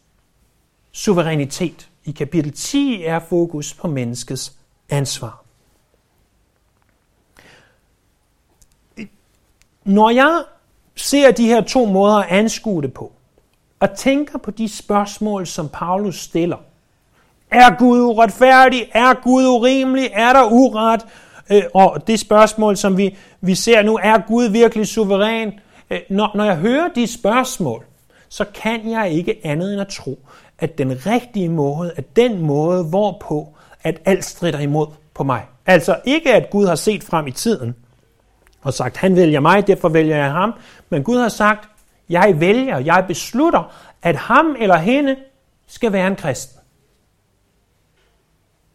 suverænitet. 0.91 1.89
I 2.05 2.11
kapitel 2.11 2.51
10 2.51 3.03
er 3.03 3.19
fokus 3.19 3.73
på 3.73 3.87
menneskets 3.87 4.53
ansvar. 4.89 5.42
Når 9.85 10.09
jeg 10.09 10.43
ser 10.95 11.31
de 11.31 11.47
her 11.47 11.61
to 11.61 11.85
måder 11.85 12.15
at 12.15 12.29
anskue 12.29 12.81
det 12.81 12.93
på, 12.93 13.11
og 13.79 13.95
tænker 13.95 14.37
på 14.37 14.51
de 14.51 14.67
spørgsmål, 14.67 15.47
som 15.47 15.69
Paulus 15.69 16.19
stiller. 16.19 16.57
Er 17.51 17.77
Gud 17.77 18.01
uretfærdig? 18.01 18.89
Er 18.93 19.13
Gud 19.13 19.47
urimelig? 19.47 20.09
Er 20.13 20.33
der 20.33 20.43
uret? 20.43 21.01
Øh, 21.51 21.63
og 21.73 22.07
det 22.07 22.19
spørgsmål, 22.19 22.77
som 22.77 22.97
vi, 22.97 23.17
vi 23.41 23.55
ser 23.55 23.81
nu, 23.81 23.99
er 24.03 24.17
Gud 24.27 24.45
virkelig 24.45 24.87
suveræn? 24.87 25.53
Øh, 25.89 25.99
når, 26.09 26.31
når 26.35 26.43
jeg 26.43 26.55
hører 26.55 26.87
de 26.87 27.07
spørgsmål, 27.07 27.85
så 28.29 28.45
kan 28.53 28.91
jeg 28.91 29.11
ikke 29.11 29.39
andet 29.43 29.73
end 29.73 29.81
at 29.81 29.87
tro, 29.87 30.19
at 30.59 30.77
den 30.77 31.05
rigtige 31.05 31.49
måde 31.49 31.93
er 31.97 32.01
den 32.15 32.41
måde, 32.41 32.83
hvorpå 32.83 33.47
at 33.83 34.01
alt 34.05 34.25
strider 34.25 34.59
imod 34.59 34.87
på 35.13 35.23
mig. 35.23 35.45
Altså 35.65 35.99
ikke, 36.05 36.33
at 36.33 36.49
Gud 36.49 36.65
har 36.67 36.75
set 36.75 37.03
frem 37.03 37.27
i 37.27 37.31
tiden, 37.31 37.75
og 38.63 38.73
sagt, 38.73 38.97
han 38.97 39.15
vælger 39.15 39.39
mig, 39.39 39.67
derfor 39.67 39.89
vælger 39.89 40.17
jeg 40.17 40.31
ham. 40.31 40.53
Men 40.89 41.03
Gud 41.03 41.17
har 41.17 41.29
sagt, 41.29 41.69
jeg 42.09 42.39
vælger, 42.39 42.77
jeg 42.77 43.05
beslutter, 43.07 43.73
at 44.01 44.15
ham 44.15 44.55
eller 44.59 44.77
hende 44.77 45.15
skal 45.67 45.91
være 45.91 46.07
en 46.07 46.15
kristen. 46.15 46.59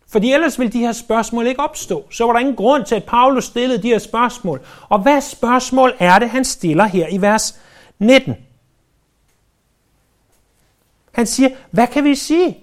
Fordi 0.08 0.32
ellers 0.32 0.58
vil 0.58 0.72
de 0.72 0.78
her 0.78 0.92
spørgsmål 0.92 1.46
ikke 1.46 1.60
opstå. 1.60 2.06
Så 2.10 2.26
var 2.26 2.32
der 2.32 2.40
ingen 2.40 2.56
grund 2.56 2.84
til, 2.84 2.94
at 2.94 3.04
Paulus 3.04 3.44
stillede 3.44 3.82
de 3.82 3.88
her 3.88 3.98
spørgsmål. 3.98 4.60
Og 4.88 4.98
hvad 4.98 5.20
spørgsmål 5.20 5.94
er 5.98 6.18
det, 6.18 6.30
han 6.30 6.44
stiller 6.44 6.84
her 6.84 7.08
i 7.08 7.20
vers 7.20 7.60
19? 7.98 8.36
Han 11.12 11.26
siger, 11.26 11.48
hvad 11.70 11.86
kan 11.86 12.04
vi 12.04 12.14
sige? 12.14 12.58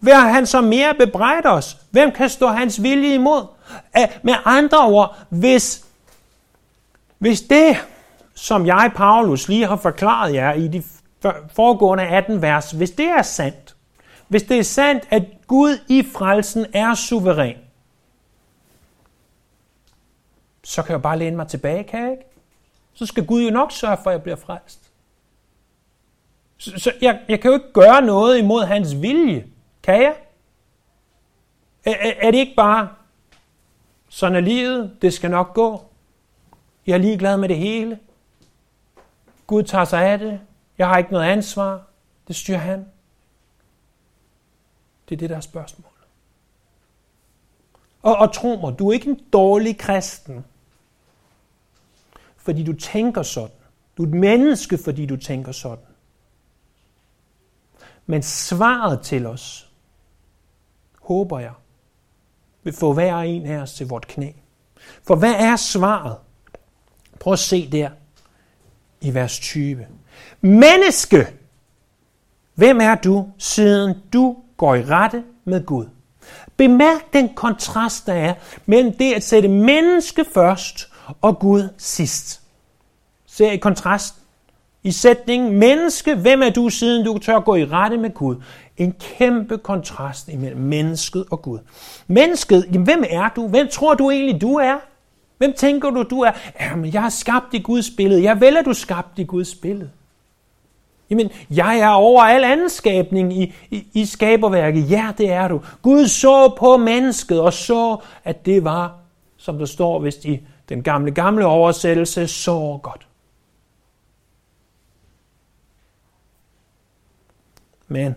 Hvad 0.00 0.14
har 0.14 0.28
han 0.28 0.46
så 0.46 0.60
mere 0.60 0.94
bebrejdet 0.94 1.52
os? 1.52 1.76
Hvem 1.90 2.12
kan 2.12 2.28
stå 2.28 2.46
hans 2.46 2.82
vilje 2.82 3.14
imod? 3.14 3.46
Med 4.22 4.34
andre 4.44 4.86
ord, 4.86 5.16
hvis 5.30 5.84
hvis 7.18 7.40
det, 7.40 7.76
som 8.34 8.66
jeg, 8.66 8.92
Paulus, 8.96 9.48
lige 9.48 9.66
har 9.66 9.76
forklaret 9.76 10.34
jer 10.34 10.52
i 10.52 10.68
de 10.68 10.82
foregående 11.52 12.04
18 12.04 12.42
vers, 12.42 12.70
hvis 12.70 12.90
det 12.90 13.06
er 13.06 13.22
sandt, 13.22 13.76
hvis 14.28 14.42
det 14.42 14.58
er 14.58 14.62
sandt, 14.62 15.04
at 15.10 15.22
Gud 15.46 15.78
i 15.88 16.02
frelsen 16.12 16.66
er 16.72 16.94
suveræn, 16.94 17.56
så 20.64 20.82
kan 20.82 20.92
jeg 20.92 21.02
bare 21.02 21.18
læne 21.18 21.36
mig 21.36 21.48
tilbage, 21.48 21.84
kan 21.84 22.02
jeg 22.02 22.10
ikke? 22.10 22.24
Så 22.94 23.06
skal 23.06 23.26
Gud 23.26 23.42
jo 23.42 23.50
nok 23.50 23.72
sørge 23.72 23.96
for, 24.02 24.10
at 24.10 24.14
jeg 24.14 24.22
bliver 24.22 24.36
frelst. 24.36 24.90
Så, 26.56 26.72
så 26.76 26.92
jeg, 27.00 27.20
jeg 27.28 27.40
kan 27.40 27.50
jo 27.50 27.54
ikke 27.54 27.72
gøre 27.72 28.02
noget 28.02 28.38
imod 28.38 28.64
hans 28.64 29.02
vilje, 29.02 29.46
kan 29.82 30.02
jeg? 30.02 30.14
Er, 31.84 31.94
er, 32.00 32.12
er 32.20 32.30
det 32.30 32.38
ikke 32.38 32.54
bare, 32.56 32.88
sådan 34.08 34.36
er 34.36 34.40
livet, 34.40 34.96
det 35.02 35.14
skal 35.14 35.30
nok 35.30 35.54
gå? 35.54 35.87
Jeg 36.88 36.94
er 36.94 36.98
ligeglad 36.98 37.36
med 37.36 37.48
det 37.48 37.58
hele. 37.58 37.98
Gud 39.46 39.62
tager 39.62 39.84
sig 39.84 40.06
af 40.06 40.18
det. 40.18 40.40
Jeg 40.78 40.88
har 40.88 40.98
ikke 40.98 41.12
noget 41.12 41.24
ansvar. 41.24 41.86
Det 42.28 42.36
styrer 42.36 42.58
han. 42.58 42.86
Det 45.08 45.14
er 45.14 45.18
det, 45.18 45.30
der 45.30 45.36
er 45.36 45.40
spørgsmålet. 45.40 45.98
Og, 48.02 48.16
og 48.16 48.34
tro 48.34 48.56
mig, 48.56 48.78
du 48.78 48.88
er 48.88 48.92
ikke 48.92 49.10
en 49.10 49.20
dårlig 49.32 49.78
kristen, 49.78 50.44
fordi 52.36 52.64
du 52.64 52.72
tænker 52.72 53.22
sådan. 53.22 53.56
Du 53.96 54.02
er 54.02 54.06
et 54.06 54.14
menneske, 54.14 54.78
fordi 54.78 55.06
du 55.06 55.16
tænker 55.16 55.52
sådan. 55.52 55.84
Men 58.06 58.22
svaret 58.22 59.00
til 59.02 59.26
os, 59.26 59.72
håber 61.02 61.38
jeg, 61.38 61.54
vil 62.62 62.72
få 62.72 62.92
hver 62.92 63.16
en 63.16 63.46
af 63.46 63.58
os 63.58 63.74
til 63.74 63.88
vort 63.88 64.06
knæ. 64.06 64.32
For 65.02 65.16
hvad 65.16 65.34
er 65.34 65.56
svaret? 65.56 66.16
Prøv 67.20 67.32
at 67.32 67.38
se 67.38 67.70
der 67.72 67.90
i 69.00 69.14
vers 69.14 69.38
20. 69.38 69.86
Menneske! 70.40 71.26
Hvem 72.54 72.80
er 72.80 72.94
du, 72.94 73.26
siden 73.38 73.94
du 74.12 74.36
går 74.56 74.74
i 74.74 74.84
rette 74.84 75.24
med 75.44 75.66
Gud? 75.66 75.86
Bemærk 76.56 77.12
den 77.12 77.34
kontrast, 77.34 78.06
der 78.06 78.12
er 78.12 78.34
mellem 78.66 78.92
det 78.92 79.12
at 79.12 79.22
sætte 79.22 79.48
menneske 79.48 80.24
først 80.34 80.88
og 81.20 81.38
Gud 81.38 81.68
sidst. 81.76 82.40
Se 83.26 83.54
i 83.54 83.56
kontrast 83.56 84.14
i 84.82 84.92
sætningen, 84.92 85.58
menneske, 85.58 86.14
hvem 86.14 86.42
er 86.42 86.50
du, 86.50 86.68
siden 86.68 87.04
du 87.04 87.18
tør 87.18 87.40
gå 87.40 87.54
i 87.54 87.64
rette 87.64 87.96
med 87.96 88.14
Gud? 88.14 88.36
En 88.76 88.92
kæmpe 88.92 89.58
kontrast 89.58 90.28
imellem 90.28 90.60
mennesket 90.60 91.24
og 91.30 91.42
Gud. 91.42 91.58
Mennesket, 92.06 92.66
jamen, 92.72 92.84
hvem 92.84 93.04
er 93.10 93.28
du? 93.36 93.48
Hvem 93.48 93.68
tror 93.68 93.94
du 93.94 94.10
egentlig, 94.10 94.40
du 94.40 94.54
er? 94.54 94.76
Hvem 95.38 95.52
tænker 95.52 95.90
du, 95.90 96.02
du 96.02 96.20
er? 96.20 96.30
Jamen, 96.60 96.92
jeg 96.92 97.04
er 97.04 97.08
skabt 97.08 97.54
i 97.54 97.58
Guds 97.58 97.90
billede. 97.96 98.22
Jeg 98.22 98.40
vel 98.40 98.56
er 98.56 98.62
du 98.62 98.72
skabt 98.72 99.18
i 99.18 99.24
Guds 99.24 99.54
billede. 99.54 99.90
Jamen, 101.10 101.30
jeg 101.50 101.78
er 101.78 101.88
over 101.88 102.22
al 102.22 102.44
anden 102.44 102.70
skabning 102.70 103.42
i, 103.42 103.54
i, 103.70 103.86
i 103.92 104.06
skaberværket. 104.06 104.90
Ja, 104.90 105.12
det 105.18 105.30
er 105.30 105.48
du. 105.48 105.60
Gud 105.82 106.06
så 106.06 106.54
på 106.58 106.76
mennesket 106.76 107.40
og 107.40 107.52
så, 107.52 107.96
at 108.24 108.46
det 108.46 108.64
var, 108.64 108.96
som 109.36 109.58
der 109.58 109.66
står 109.66 109.98
vist 109.98 110.24
i 110.24 110.40
den 110.68 110.82
gamle, 110.82 111.10
gamle 111.10 111.46
oversættelse, 111.46 112.28
så 112.28 112.78
godt. 112.82 113.06
Men 117.88 118.14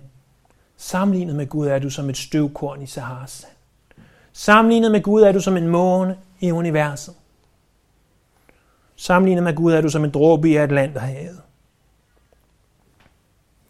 sammenlignet 0.77 1.35
med 1.35 1.47
Gud 1.47 1.67
er 1.67 1.79
du 1.79 1.89
som 1.89 2.09
et 2.09 2.17
støvkorn 2.17 2.81
i 2.81 2.85
Saharas 2.85 3.31
sand. 3.31 3.51
Sammenlignet 4.33 4.91
med 4.91 5.01
Gud 5.01 5.21
er 5.21 5.31
du 5.31 5.39
som 5.39 5.57
en 5.57 5.67
måne 5.67 6.17
i 6.41 6.51
universet. 6.51 7.15
Sammenlignet 8.95 9.43
med 9.43 9.55
Gud 9.55 9.73
er 9.73 9.81
du 9.81 9.89
som 9.89 10.03
en 10.03 10.11
dråbe 10.11 10.49
i 10.49 10.55
Atlanterhavet. 10.55 11.41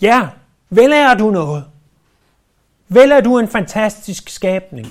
Ja, 0.01 0.29
vel 0.69 0.91
er 0.91 1.13
du 1.13 1.31
noget. 1.31 1.65
Vel 2.87 3.11
er 3.11 3.21
du 3.21 3.39
en 3.39 3.47
fantastisk 3.47 4.29
skabning. 4.29 4.87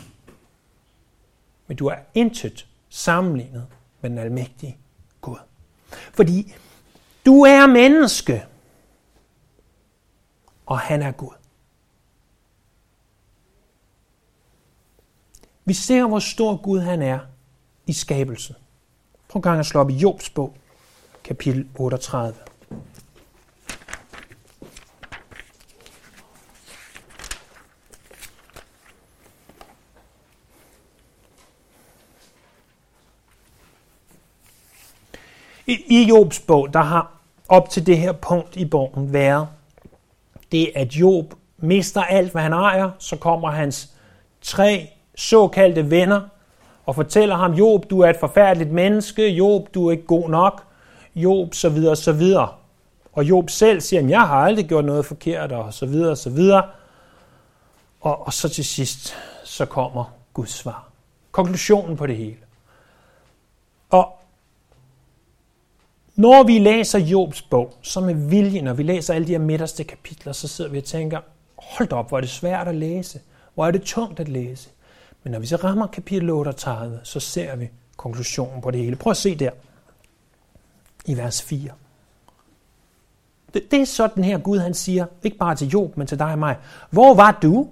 Men 1.67 1.77
du 1.77 1.87
er 1.87 1.97
intet 2.15 2.67
sammenlignet 2.89 3.67
med 4.01 4.11
den 4.11 4.19
almægtige 4.19 4.79
Gud. 5.21 5.39
Fordi 5.91 6.55
du 7.27 7.43
er 7.43 7.67
menneske, 7.67 8.47
og 10.67 10.79
han 10.79 11.03
er 11.03 11.13
Gud. 11.13 11.35
Vi 15.65 15.75
ser, 15.75 16.07
hvor 16.07 16.19
stor 16.19 16.57
Gud 16.57 16.81
han 16.81 17.03
er 17.03 17.19
i 17.91 17.93
skabelsen. 17.93 18.57
Prøv 19.29 19.43
gang 19.43 19.61
at 19.61 19.67
slå 19.67 19.81
op 19.81 19.91
i 19.91 19.95
Jobs 19.95 20.31
bog, 20.31 20.57
kapitel 21.25 21.69
38. 21.75 22.35
I, 35.67 35.85
I 35.89 36.05
Jobs 36.09 36.41
bog, 36.41 36.75
der 36.75 36.83
har 36.83 37.21
op 37.49 37.71
til 37.71 37.87
det 37.87 37.99
her 37.99 38.13
punkt 38.13 38.57
i 38.57 38.65
bogen 38.65 39.13
været, 39.13 39.49
det 40.53 40.73
at 40.75 40.93
Job 40.93 41.35
mister 41.59 42.03
alt, 42.03 42.33
hvad 42.33 42.43
han 42.43 42.53
ejer, 42.53 42.91
så 42.99 43.17
kommer 43.17 43.51
hans 43.51 43.91
tre 44.41 44.91
såkaldte 45.15 45.91
venner 45.91 46.21
og 46.87 46.95
fortæller 46.95 47.37
ham, 47.37 47.53
Job, 47.53 47.91
du 47.91 48.01
er 48.01 48.11
et 48.11 48.17
forfærdeligt 48.21 48.73
menneske, 48.73 49.29
Job, 49.29 49.75
du 49.75 49.87
er 49.87 49.91
ikke 49.91 50.07
god 50.07 50.29
nok, 50.29 50.63
Job, 51.15 51.55
så 51.55 51.69
videre, 51.69 51.97
så 51.97 52.13
videre. 52.13 52.49
Og 53.13 53.25
Job 53.25 53.51
selv 53.51 53.81
siger, 53.81 54.09
jeg 54.09 54.21
har 54.21 54.37
aldrig 54.37 54.67
gjort 54.67 54.85
noget 54.85 55.07
forkert, 55.07 55.53
og 55.53 55.75
så 55.75 55.87
videre, 55.87 56.17
så 56.17 56.31
videre. 56.31 56.63
Og, 58.01 58.27
og 58.27 58.33
så 58.33 58.49
til 58.49 58.65
sidst, 58.65 59.15
så 59.45 59.65
kommer 59.65 60.15
Guds 60.35 60.51
svar. 60.51 60.89
Konklusionen 61.33 61.97
på 61.97 62.07
det 62.07 62.17
hele. 62.17 62.37
Og 63.91 64.21
når 66.17 66.43
vi 66.43 66.59
læser 66.59 66.99
Jobs 66.99 67.43
bog, 67.43 67.75
så 67.83 68.01
med 68.01 68.15
vilje, 68.15 68.63
når 68.63 68.73
vi 68.73 68.83
læser 68.83 69.15
alle 69.15 69.27
de 69.27 69.33
her 69.33 69.39
midterste 69.39 69.85
kapitler, 69.85 70.33
så 70.33 70.49
sidder 70.49 70.71
vi 70.71 70.79
og 70.79 70.85
tænker, 70.85 71.21
hold 71.57 71.93
op, 71.93 72.09
hvor 72.09 72.17
er 72.17 72.21
det 72.21 72.31
svært 72.31 72.69
at 72.69 72.75
læse. 72.75 73.21
Hvor 73.55 73.67
er 73.67 73.71
det 73.71 73.83
tungt 73.83 74.21
at 74.21 74.29
læse. 74.29 74.71
Men 75.23 75.33
når 75.33 75.39
vi 75.39 75.47
så 75.47 75.57
rammer 75.57 75.87
kapitel 75.87 76.31
38, 76.31 77.01
så 77.03 77.21
ser 77.21 77.57
vi 77.57 77.71
konklusionen 77.97 78.63
på 78.63 78.71
det 78.71 78.81
hele. 78.81 78.97
Prøv 78.97 79.11
at 79.11 79.17
se 79.17 79.35
der 79.35 79.51
i 81.07 81.17
vers 81.17 81.43
4. 81.43 81.71
Det, 83.55 83.71
det 83.71 83.81
er 83.81 83.85
sådan 83.85 84.25
her 84.25 84.39
Gud 84.39 84.59
han 84.59 84.75
siger, 84.75 85.07
ikke 85.23 85.37
bare 85.37 85.55
til 85.55 85.69
Job, 85.69 85.97
men 85.97 86.07
til 86.07 86.19
dig 86.19 86.33
og 86.33 86.39
mig. 86.39 86.57
Hvor 86.91 87.15
var 87.15 87.39
du, 87.43 87.69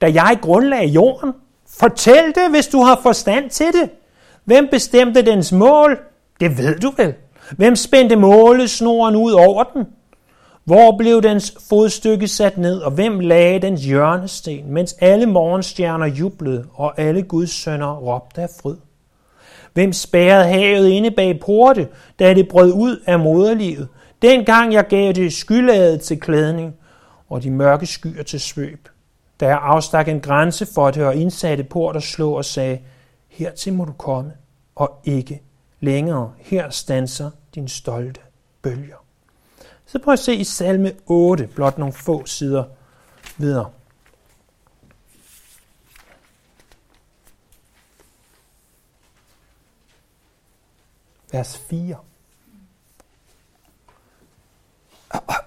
da 0.00 0.06
jeg 0.06 0.38
grundlagde 0.42 0.86
jorden? 0.86 1.32
Fortæl 1.66 2.24
det, 2.34 2.50
hvis 2.50 2.66
du 2.66 2.82
har 2.82 3.00
forstand 3.02 3.50
til 3.50 3.66
det. 3.66 3.90
Hvem 4.44 4.68
bestemte 4.70 5.22
dens 5.22 5.52
mål? 5.52 5.98
Det 6.40 6.58
ved 6.58 6.78
du 6.78 6.92
vel. 6.96 7.14
Hvem 7.56 7.76
spændte 7.76 8.16
målesnoren 8.16 9.16
ud 9.16 9.32
over 9.32 9.64
den? 9.64 9.86
Hvor 10.66 10.96
blev 10.98 11.22
dens 11.22 11.54
fodstykke 11.68 12.28
sat 12.28 12.58
ned, 12.58 12.78
og 12.78 12.90
hvem 12.90 13.20
lagde 13.20 13.58
dens 13.58 13.84
hjørnesten, 13.84 14.72
mens 14.72 14.96
alle 15.00 15.26
morgenstjerner 15.26 16.06
jublede, 16.06 16.66
og 16.74 17.00
alle 17.00 17.22
Guds 17.22 17.50
sønner 17.50 17.96
råbte 17.96 18.42
af 18.42 18.48
fryd? 18.60 18.76
Hvem 19.72 19.92
spærrede 19.92 20.48
havet 20.48 20.88
inde 20.88 21.10
bag 21.10 21.40
porte, 21.40 21.88
da 22.18 22.34
det 22.34 22.48
brød 22.48 22.72
ud 22.72 23.02
af 23.06 23.18
moderlivet? 23.18 23.88
Dengang 24.22 24.72
jeg 24.72 24.86
gav 24.86 25.12
det 25.12 25.32
skyladet 25.32 26.00
til 26.00 26.20
klædning, 26.20 26.74
og 27.28 27.42
de 27.42 27.50
mørke 27.50 27.86
skyer 27.86 28.22
til 28.22 28.40
svøb. 28.40 28.88
Da 29.40 29.46
jeg 29.46 29.58
afstak 29.62 30.08
en 30.08 30.20
grænse 30.20 30.66
for 30.74 30.90
det 30.90 31.04
og 31.04 31.16
indsatte 31.16 31.64
port 31.64 31.96
og 31.96 32.02
slå 32.02 32.32
og 32.32 32.44
sagde, 32.44 32.78
hertil 33.28 33.72
må 33.72 33.84
du 33.84 33.92
komme, 33.92 34.32
og 34.76 35.00
ikke 35.04 35.42
længere. 35.80 36.32
Her 36.38 36.70
stanser 36.70 37.30
din 37.54 37.68
stolte 37.68 38.20
bølger. 38.62 39.05
Så 39.86 39.98
prøv 39.98 40.12
at 40.12 40.18
se 40.18 40.34
i 40.34 40.44
salme 40.44 40.92
8, 41.06 41.46
blot 41.46 41.78
nogle 41.78 41.92
få 41.92 42.26
sider 42.26 42.64
videre. 43.36 43.70
Vers 51.32 51.58
4. 51.70 51.96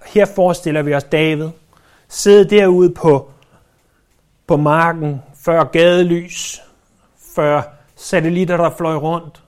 Her 0.06 0.26
forestiller 0.26 0.82
vi 0.82 0.94
os 0.94 1.04
David 1.04 1.50
sidde 2.08 2.50
derude 2.50 2.94
på, 2.94 3.32
på 4.48 4.58
marken 4.58 5.22
før 5.36 5.64
gadelys, 5.64 6.62
før 7.36 7.62
satellitter, 7.96 8.58
der 8.58 8.70
fløj 8.70 8.96
rundt, 8.96 9.44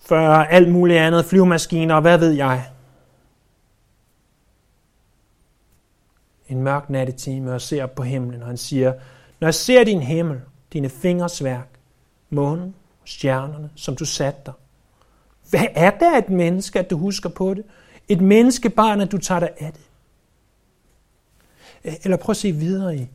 før 0.00 0.28
alt 0.28 0.72
muligt 0.72 0.98
andet, 0.98 1.24
flyvemaskiner 1.24 1.94
og 1.94 2.00
hvad 2.00 2.18
ved 2.18 2.30
jeg. 2.30 2.66
En 6.50 6.62
mørk 6.62 6.90
nattetime 6.90 7.54
og 7.54 7.60
ser 7.60 7.84
op 7.84 7.94
på 7.94 8.02
himlen, 8.02 8.42
og 8.42 8.46
han 8.46 8.56
siger, 8.56 8.92
når 9.40 9.48
jeg 9.48 9.54
ser 9.54 9.84
din 9.84 10.02
himmel, 10.02 10.40
dine 10.72 10.88
fingers 10.88 11.44
værk, 11.44 11.68
månen, 12.30 12.74
stjernerne, 13.04 13.70
som 13.74 13.96
du 13.96 14.04
satte 14.04 14.40
dig, 14.46 14.52
hvad 15.50 15.66
er 15.74 15.90
det 15.90 16.18
et 16.18 16.30
menneske, 16.30 16.78
at 16.78 16.90
du 16.90 16.96
husker 16.96 17.28
på 17.28 17.54
det? 17.54 17.64
Et 18.08 18.20
menneskebarn, 18.20 19.00
at 19.00 19.12
du 19.12 19.18
tager 19.18 19.40
dig 19.40 19.50
af 19.58 19.72
det? 19.72 19.82
Eh, 21.84 21.94
eller 22.02 22.16
prøv 22.16 22.30
at 22.30 22.36
se 22.36 22.52
videre 22.52 22.96
i 22.96 23.08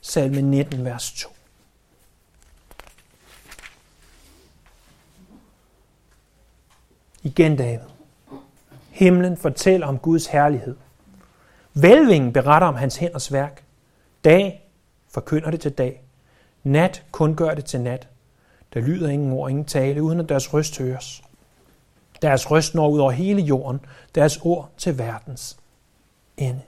salme 0.00 0.42
19, 0.42 0.84
vers 0.84 1.12
2. 1.12 1.28
Igen 7.22 7.56
David. 7.56 7.88
Himlen 8.90 9.36
fortæller 9.36 9.86
om 9.86 9.98
Guds 9.98 10.26
herlighed. 10.26 10.76
Vælvingen 11.74 12.32
beretter 12.32 12.68
om 12.68 12.74
hans 12.74 12.96
hænders 12.96 13.32
værk. 13.32 13.64
Dag 14.24 14.70
forkynder 15.08 15.50
det 15.50 15.60
til 15.60 15.72
dag. 15.72 16.02
Nat 16.62 17.02
kun 17.12 17.36
gør 17.36 17.54
det 17.54 17.64
til 17.64 17.80
nat. 17.80 18.08
Der 18.74 18.80
lyder 18.80 19.08
ingen 19.08 19.32
ord, 19.32 19.50
ingen 19.50 19.64
tale, 19.64 20.02
uden 20.02 20.20
at 20.20 20.28
deres 20.28 20.54
røst 20.54 20.78
høres. 20.78 21.22
Deres 22.22 22.50
røst 22.50 22.74
når 22.74 22.88
ud 22.88 22.98
over 22.98 23.10
hele 23.10 23.42
jorden, 23.42 23.80
deres 24.14 24.38
ord 24.42 24.70
til 24.76 24.98
verdens 24.98 25.56
ende. 26.36 26.60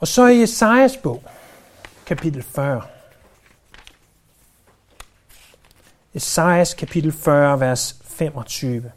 Og 0.00 0.08
så 0.08 0.26
i 0.26 0.42
Esajas 0.42 0.96
bog, 0.96 1.22
kapitel 2.06 2.42
40. 2.42 2.82
Esajas 6.14 6.74
kapitel 6.74 7.12
40, 7.12 7.60
vers 7.60 8.00
25. 8.04 8.92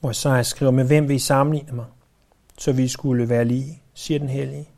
Hvor 0.00 0.10
Isaiah 0.10 0.44
skriver, 0.44 0.72
med 0.72 0.84
hvem 0.84 1.08
vil 1.08 1.16
I 1.16 1.18
sammenligne 1.18 1.72
mig, 1.72 1.86
så 2.58 2.72
vi 2.72 2.88
skulle 2.88 3.28
være 3.28 3.44
lige, 3.44 3.82
siger 3.94 4.18
den 4.18 4.28
hellige. 4.28 4.68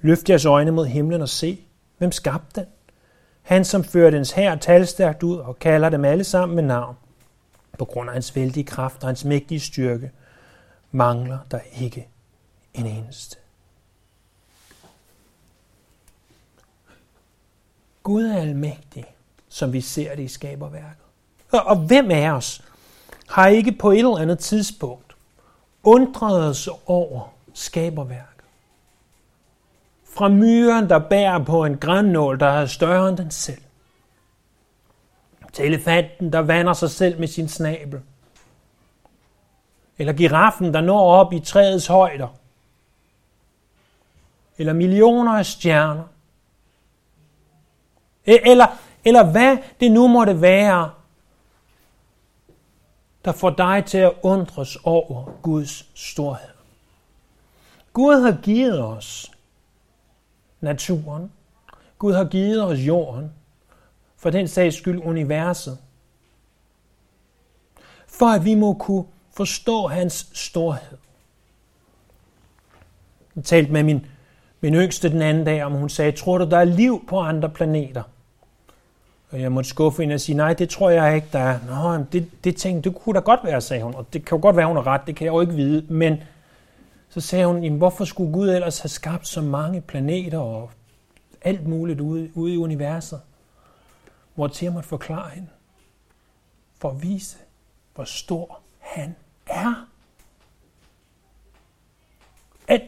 Løft 0.00 0.30
jeres 0.30 0.44
øjne 0.44 0.70
mod 0.70 0.86
himlen 0.86 1.22
og 1.22 1.28
se, 1.28 1.60
hvem 1.98 2.12
skabte 2.12 2.60
den? 2.60 2.68
Han, 3.42 3.64
som 3.64 3.84
fører 3.84 4.10
dens 4.10 4.32
her 4.32 4.56
talstærkt 4.56 5.22
ud 5.22 5.36
og 5.36 5.58
kalder 5.58 5.88
dem 5.88 6.04
alle 6.04 6.24
sammen 6.24 6.56
med 6.56 6.62
navn. 6.62 6.96
På 7.78 7.84
grund 7.84 8.08
af 8.08 8.12
hans 8.12 8.36
vældige 8.36 8.64
kraft 8.64 9.02
og 9.02 9.08
hans 9.08 9.24
mægtige 9.24 9.60
styrke, 9.60 10.10
mangler 10.90 11.38
der 11.50 11.60
ikke 11.80 12.08
en 12.74 12.86
eneste. 12.86 13.36
Gud 18.02 18.24
er 18.24 18.40
almægtig, 18.40 19.04
som 19.48 19.72
vi 19.72 19.80
ser 19.80 20.14
det 20.14 20.22
i 20.22 20.28
skaberværket. 20.28 21.04
Og, 21.52 21.62
og 21.66 21.76
hvem 21.76 22.10
er 22.10 22.32
os 22.32 22.62
har 23.28 23.46
ikke 23.46 23.72
på 23.72 23.90
et 23.90 23.98
eller 23.98 24.16
andet 24.16 24.38
tidspunkt 24.38 25.16
undret 25.82 26.48
os 26.48 26.68
over 26.86 27.32
skaberværket? 27.54 28.44
Fra 30.14 30.28
myren, 30.28 30.88
der 30.88 30.98
bærer 30.98 31.44
på 31.44 31.64
en 31.64 31.78
grænnål, 31.78 32.40
der 32.40 32.46
er 32.46 32.66
større 32.66 33.08
end 33.08 33.16
den 33.16 33.30
selv. 33.30 33.62
Til 35.52 35.64
elefanten, 35.64 36.32
der 36.32 36.38
vander 36.38 36.72
sig 36.72 36.90
selv 36.90 37.20
med 37.20 37.28
sin 37.28 37.48
snabel. 37.48 38.00
Eller 39.98 40.12
giraffen, 40.12 40.74
der 40.74 40.80
når 40.80 41.00
op 41.00 41.32
i 41.32 41.40
træets 41.40 41.86
højder. 41.86 42.28
Eller 44.58 44.72
millioner 44.72 45.32
af 45.32 45.46
stjerner. 45.46 46.04
E- 48.28 48.50
eller, 48.50 48.66
eller 49.04 49.24
hvad 49.24 49.56
det 49.80 49.92
nu 49.92 50.08
måtte 50.08 50.40
være, 50.40 50.90
der 53.26 53.32
får 53.32 53.50
dig 53.50 53.84
til 53.86 53.98
at 53.98 54.12
undres 54.22 54.76
over 54.84 55.24
Guds 55.42 55.86
storhed. 55.94 56.54
Gud 57.92 58.22
har 58.22 58.38
givet 58.42 58.80
os 58.80 59.32
naturen. 60.60 61.32
Gud 61.98 62.14
har 62.14 62.24
givet 62.24 62.64
os 62.64 62.78
jorden. 62.78 63.32
For 64.16 64.30
den 64.30 64.48
sags 64.48 64.76
skyld 64.76 65.02
universet. 65.04 65.78
For 68.06 68.26
at 68.26 68.44
vi 68.44 68.54
må 68.54 68.74
kunne 68.74 69.04
forstå 69.30 69.86
hans 69.86 70.30
storhed. 70.32 70.98
Jeg 73.36 73.44
talte 73.44 73.72
med 73.72 73.82
min, 73.82 74.06
min 74.60 74.74
yngste 74.74 75.10
den 75.10 75.22
anden 75.22 75.44
dag, 75.44 75.64
om 75.64 75.72
hun 75.72 75.88
sagde, 75.88 76.12
tror 76.12 76.38
du, 76.38 76.44
der 76.44 76.58
er 76.58 76.64
liv 76.64 77.06
på 77.08 77.20
andre 77.20 77.48
planeter? 77.48 78.02
Og 79.30 79.40
jeg 79.40 79.52
måtte 79.52 79.70
skuffe 79.70 80.02
hende 80.02 80.14
og 80.14 80.20
sige, 80.20 80.36
nej, 80.36 80.52
det 80.52 80.68
tror 80.68 80.90
jeg 80.90 81.14
ikke, 81.14 81.28
der 81.32 81.38
er. 81.38 81.58
Nå, 81.98 82.04
det, 82.12 82.44
det 82.44 82.56
tænkte, 82.56 82.90
det 82.90 82.98
kunne 82.98 83.14
da 83.14 83.20
godt 83.20 83.40
være, 83.44 83.60
sagde 83.60 83.82
hun. 83.82 83.94
Og 83.94 84.12
det 84.12 84.24
kan 84.24 84.38
jo 84.38 84.42
godt 84.42 84.56
være, 84.56 84.66
hun 84.66 84.76
har 84.76 84.86
ret, 84.86 85.00
det 85.06 85.16
kan 85.16 85.24
jeg 85.24 85.32
jo 85.32 85.40
ikke 85.40 85.54
vide. 85.54 85.86
Men 85.88 86.22
så 87.08 87.20
sagde 87.20 87.46
hun, 87.46 87.62
jamen, 87.62 87.78
hvorfor 87.78 88.04
skulle 88.04 88.32
Gud 88.32 88.48
ellers 88.48 88.78
have 88.78 88.88
skabt 88.88 89.28
så 89.28 89.42
mange 89.42 89.80
planeter 89.80 90.38
og 90.38 90.70
alt 91.42 91.68
muligt 91.68 92.00
ude, 92.00 92.30
ude 92.34 92.54
i 92.54 92.56
universet? 92.56 93.20
Hvor 94.34 94.48
til 94.48 94.64
jeg 94.64 94.72
måtte 94.72 94.88
forklare 94.88 95.30
hende, 95.30 95.48
for 96.78 96.90
at 96.90 97.02
vise, 97.02 97.36
hvor 97.94 98.04
stor 98.04 98.60
han 98.78 99.16
er. 99.46 99.88
At 102.68 102.82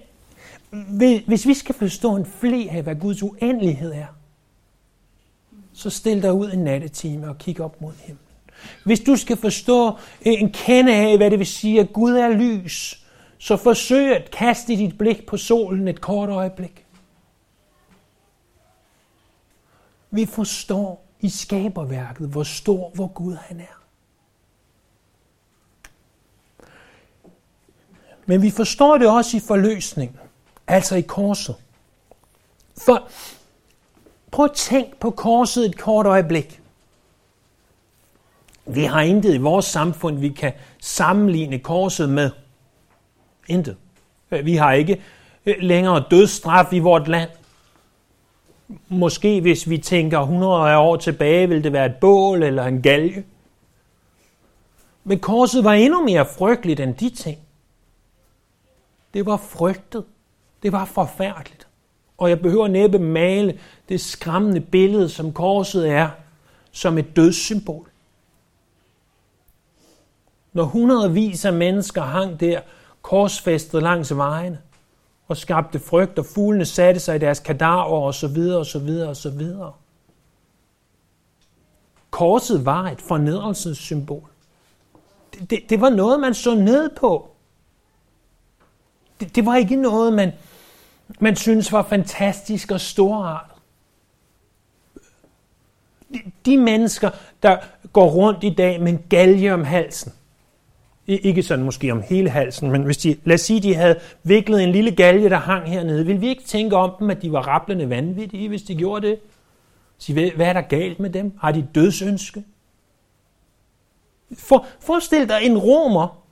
hvis 1.27 1.46
vi 1.46 1.55
skal 1.55 1.74
forstå 1.74 2.16
en 2.16 2.27
fle 2.27 2.70
af, 2.70 2.83
hvad 2.83 2.94
Guds 2.94 3.22
uendelighed 3.22 3.92
er, 3.92 4.07
så 5.79 5.91
stil 5.91 6.23
dig 6.23 6.33
ud 6.33 6.53
en 6.53 6.59
nattetime 6.59 7.29
og 7.29 7.38
kig 7.38 7.61
op 7.61 7.81
mod 7.81 7.93
himlen. 7.99 8.25
Hvis 8.85 9.01
du 9.01 9.17
skal 9.17 9.37
forstå 9.37 9.88
øh, 10.27 10.33
en 10.33 10.53
kende 10.53 10.95
af, 10.95 11.17
hvad 11.17 11.31
det 11.31 11.38
vil 11.38 11.47
sige, 11.47 11.81
at 11.81 11.93
Gud 11.93 12.12
er 12.12 12.29
lys, 12.29 13.05
så 13.38 13.57
forsøg 13.57 14.17
at 14.17 14.31
kaste 14.31 14.77
dit 14.77 14.99
blik 14.99 15.27
på 15.27 15.37
solen 15.37 15.88
et 15.88 16.01
kort 16.01 16.29
øjeblik. 16.29 16.87
Vi 20.11 20.27
forstår 20.27 21.05
i 21.21 21.29
skaberværket, 21.29 22.29
hvor 22.29 22.43
stor 22.43 22.91
hvor 22.95 23.07
Gud 23.07 23.35
han 23.35 23.61
er. 23.61 23.83
Men 28.27 28.43
vi 28.43 28.51
forstår 28.51 28.99
det 28.99 29.09
også 29.09 29.37
i 29.37 29.41
forløsningen, 29.41 30.19
altså 30.67 30.97
i 30.97 31.01
korset. 31.01 31.57
For 32.87 33.09
prøv 34.31 34.45
at 34.45 34.53
tænk 34.53 34.97
på 35.01 35.11
korset 35.11 35.67
et 35.67 35.79
kort 35.79 36.07
øjeblik. 36.07 36.61
Vi 38.67 38.85
har 38.85 39.01
intet 39.01 39.35
i 39.35 39.38
vores 39.38 39.64
samfund, 39.64 40.19
vi 40.19 40.29
kan 40.29 40.53
sammenligne 40.81 41.59
korset 41.59 42.09
med. 42.09 42.31
Intet. 43.49 43.77
Øh, 44.31 44.47
vi 44.47 44.57
har 44.57 44.73
ikke 44.73 45.03
øh, 45.47 45.55
længere 45.59 46.05
dødsstraf 46.11 46.73
i 46.73 46.79
vort 46.79 47.09
land. 47.09 47.31
Måske 48.88 49.41
hvis 49.41 49.71
vi 49.71 49.79
tænker 49.79 50.21
100 50.21 50.79
år 50.79 50.97
tilbage, 50.97 51.49
vil 51.49 51.64
det 51.64 51.73
være 51.73 51.87
et 51.87 51.97
bål 52.01 52.43
eller 52.43 52.64
en 52.64 52.83
galge. 52.83 53.25
Men 55.05 55.21
korset 55.21 55.64
var 55.64 55.73
endnu 55.73 56.05
mere 56.05 56.27
frygteligt 56.27 56.81
end 56.81 56.95
de 56.95 57.11
ting. 57.11 57.38
Det 59.14 59.27
var 59.27 59.37
frygtet. 59.37 60.05
Det 60.62 60.73
var 60.73 60.85
forfærdeligt. 60.85 61.67
Og 62.18 62.31
jeg 62.31 62.40
behøver 62.40 62.68
næppe 62.68 62.98
male 62.98 63.59
det 63.88 64.00
skræmmende 64.00 64.61
billede, 64.61 65.09
som 65.09 65.33
korset 65.33 65.88
er, 65.88 66.11
som 66.72 66.98
et 66.98 67.16
dødssymbol. 67.16 67.88
Når 70.52 70.64
hundredvis 70.64 71.44
af 71.44 71.52
mennesker 71.52 72.02
hang 72.02 72.40
der 72.40 72.61
korsfæstet 73.02 73.83
langs 73.83 74.16
vejene 74.16 74.59
og 75.28 75.37
skabte 75.37 75.78
frygt, 75.78 76.18
og 76.18 76.26
fuglene 76.26 76.64
satte 76.64 77.00
sig 77.00 77.16
i 77.16 77.18
deres 77.18 77.40
kadaver 77.40 78.07
og 78.07 78.14
så 78.14 78.28
videre 78.28 78.59
og 78.59 78.66
så 78.66 78.78
videre 78.78 79.09
og 79.09 79.16
så 79.16 79.31
videre. 79.31 79.72
Korset 82.11 82.66
var 82.66 82.90
et 82.90 83.00
fornedrelsessymbol. 83.00 84.28
Det, 85.35 85.50
det, 85.50 85.62
det 85.70 85.81
var 85.81 85.90
noget, 85.90 86.20
man 86.20 86.35
så 86.35 86.54
ned 86.54 86.90
på. 86.96 87.31
Det, 89.20 89.37
det 89.37 89.46
var 89.46 89.57
ikke 89.57 89.76
noget, 89.76 90.12
man, 90.12 90.33
man 91.21 91.37
synes 91.37 91.73
var 91.73 91.83
fantastisk 91.83 92.71
og 92.71 92.81
storartet. 92.81 93.57
De, 96.14 96.21
de 96.47 96.57
mennesker, 96.57 97.11
der 97.42 97.57
går 97.92 98.11
rundt 98.11 98.44
i 98.44 98.55
dag 98.55 98.81
med 98.81 98.92
en 98.92 99.05
galge 99.09 99.55
om 99.55 99.64
halsen, 99.64 100.12
ikke 101.07 101.42
sådan 101.42 101.64
måske 101.64 101.92
om 101.92 102.03
hele 102.03 102.31
halsen, 102.31 102.71
men 102.71 102.83
hvis 102.83 102.97
de, 102.97 103.16
lad 103.25 103.35
os 103.35 103.40
sige, 103.40 103.61
de 103.61 103.75
havde 103.75 103.99
viklet 104.23 104.62
en 104.62 104.73
lille 104.73 104.90
galge, 104.90 105.31
der 105.31 105.37
hang 105.37 105.68
hernede, 105.68 106.07
ville 106.07 106.21
vi 106.21 106.29
ikke 106.29 106.44
tænke 106.44 106.77
om 106.77 106.92
dem, 106.99 107.11
at 107.11 107.23
de 107.23 107.33
var 107.33 107.40
rablende 107.40 107.90
vanvittige, 107.90 108.49
hvis 108.49 108.62
de 108.62 108.75
gjorde 108.75 109.07
det? 109.07 109.18
Sige, 109.99 110.33
hvad 110.37 110.47
er 110.47 110.53
der 110.53 110.61
galt 110.61 111.01
med 111.01 111.11
dem? 111.11 111.33
Har 111.40 111.53
de 111.53 111.68
dødsønske? 111.75 112.44
For, 114.37 114.66
forestil 114.81 115.29
dig 115.29 115.38
en 115.42 115.59
romer, 115.59 116.23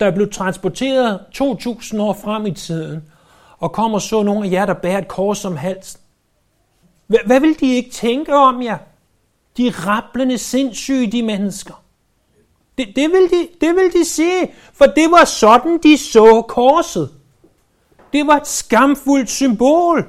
der 0.00 0.10
blev 0.10 0.30
transporteret 0.30 1.20
2000 1.32 2.02
år 2.02 2.12
frem 2.12 2.46
i 2.46 2.54
tiden, 2.54 3.02
og 3.60 3.72
kommer 3.72 3.98
så 3.98 4.22
nogle 4.22 4.46
af 4.46 4.50
jer, 4.50 4.66
der 4.66 4.74
bærer 4.74 4.98
et 4.98 5.08
kors 5.08 5.44
om 5.44 5.56
halsen. 5.56 6.00
Hvad, 7.06 7.18
hvad 7.26 7.40
vil 7.40 7.60
de 7.60 7.74
ikke 7.74 7.90
tænke 7.90 8.34
om 8.34 8.62
jer? 8.62 8.78
De 9.56 9.70
rapplende 9.70 9.86
rablende 9.86 10.38
sindssyge, 10.38 11.12
de 11.12 11.22
mennesker. 11.22 11.82
Det, 12.78 12.88
det, 12.96 13.10
vil 13.10 13.30
de, 13.30 13.48
det 13.60 13.74
vil 13.74 13.92
de 13.92 14.04
sige, 14.04 14.54
for 14.72 14.84
det 14.84 15.10
var 15.10 15.24
sådan, 15.24 15.80
de 15.82 15.98
så 15.98 16.42
korset. 16.48 17.14
Det 18.12 18.26
var 18.26 18.36
et 18.36 18.46
skamfuldt 18.46 19.30
symbol. 19.30 20.06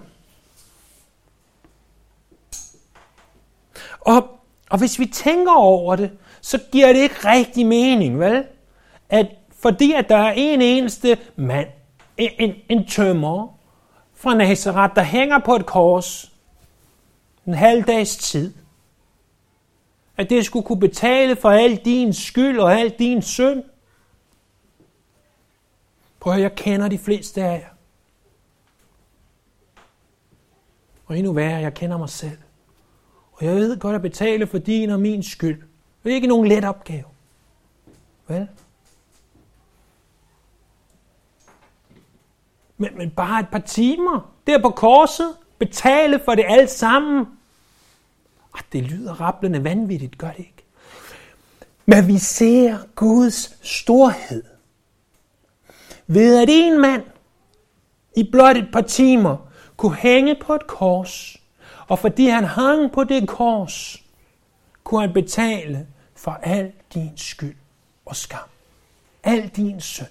Og, 3.99 4.29
og 4.69 4.79
hvis 4.79 4.99
vi 4.99 5.05
tænker 5.05 5.53
over 5.53 5.95
det, 5.95 6.11
så 6.41 6.59
giver 6.71 6.93
det 6.93 6.99
ikke 6.99 7.15
rigtig 7.25 7.65
mening, 7.65 8.19
vel? 8.19 8.43
At 9.09 9.27
fordi 9.59 9.91
at 9.91 10.09
der 10.09 10.17
er 10.17 10.31
en 10.31 10.61
eneste 10.61 11.17
mand, 11.35 11.67
en, 12.39 12.55
en, 12.69 12.87
tømmer 12.87 13.57
fra 14.13 14.33
Nazareth, 14.33 14.95
der 14.95 15.03
hænger 15.03 15.39
på 15.39 15.55
et 15.55 15.65
kors 15.65 16.31
en 17.47 17.53
halv 17.53 17.83
dags 17.83 18.17
tid, 18.17 18.53
At 20.17 20.29
det 20.29 20.45
skulle 20.45 20.65
kunne 20.65 20.79
betale 20.79 21.35
for 21.35 21.49
al 21.49 21.75
din 21.75 22.13
skyld 22.13 22.59
og 22.59 22.79
al 22.79 22.89
din 22.89 23.21
synd. 23.21 23.63
Prøv 26.19 26.33
at 26.33 26.41
jeg 26.41 26.55
kender 26.55 26.87
de 26.87 26.97
fleste 26.97 27.43
af 27.43 27.59
jer. 27.59 27.69
Og 31.05 31.17
endnu 31.17 31.33
værre, 31.33 31.59
jeg 31.59 31.73
kender 31.73 31.97
mig 31.97 32.09
selv. 32.09 32.37
Og 33.31 33.45
jeg 33.45 33.55
ved 33.55 33.79
godt 33.79 33.95
at 33.95 34.01
betale 34.01 34.47
for 34.47 34.57
din 34.57 34.89
og 34.89 34.99
min 34.99 35.23
skyld. 35.23 35.61
Det 36.03 36.11
er 36.11 36.15
ikke 36.15 36.27
nogen 36.27 36.47
let 36.47 36.65
opgave. 36.65 37.05
Vel? 38.27 38.47
Men, 42.81 42.97
men 42.97 43.09
bare 43.09 43.39
et 43.39 43.49
par 43.51 43.59
timer 43.59 44.33
der 44.47 44.61
på 44.61 44.69
korset, 44.69 45.35
betale 45.59 46.19
for 46.25 46.35
det 46.35 46.45
alt 46.47 46.69
sammen. 46.69 47.25
Ah, 48.53 48.61
det 48.73 48.83
lyder 48.83 49.21
rablende 49.21 49.63
vanvittigt, 49.63 50.17
gør 50.17 50.31
det 50.31 50.39
ikke? 50.39 50.65
Men 51.85 52.07
vi 52.07 52.17
ser 52.17 52.77
Guds 52.95 53.67
storhed. 53.67 54.43
Ved 56.07 56.41
at 56.41 56.47
en 56.51 56.81
mand 56.81 57.03
i 58.15 58.29
blot 58.31 58.57
et 58.57 58.69
par 58.73 58.81
timer 58.81 59.37
kunne 59.77 59.95
hænge 59.95 60.35
på 60.45 60.55
et 60.55 60.67
kors, 60.67 61.37
og 61.87 61.99
fordi 61.99 62.27
han 62.27 62.43
hang 62.43 62.91
på 62.91 63.03
det 63.03 63.27
kors, 63.27 64.03
kunne 64.83 65.01
han 65.01 65.13
betale 65.13 65.87
for 66.15 66.31
al 66.31 66.71
din 66.93 67.11
skyld 67.15 67.55
og 68.05 68.15
skam. 68.15 68.49
Al 69.23 69.47
din 69.47 69.81
synd. 69.81 70.07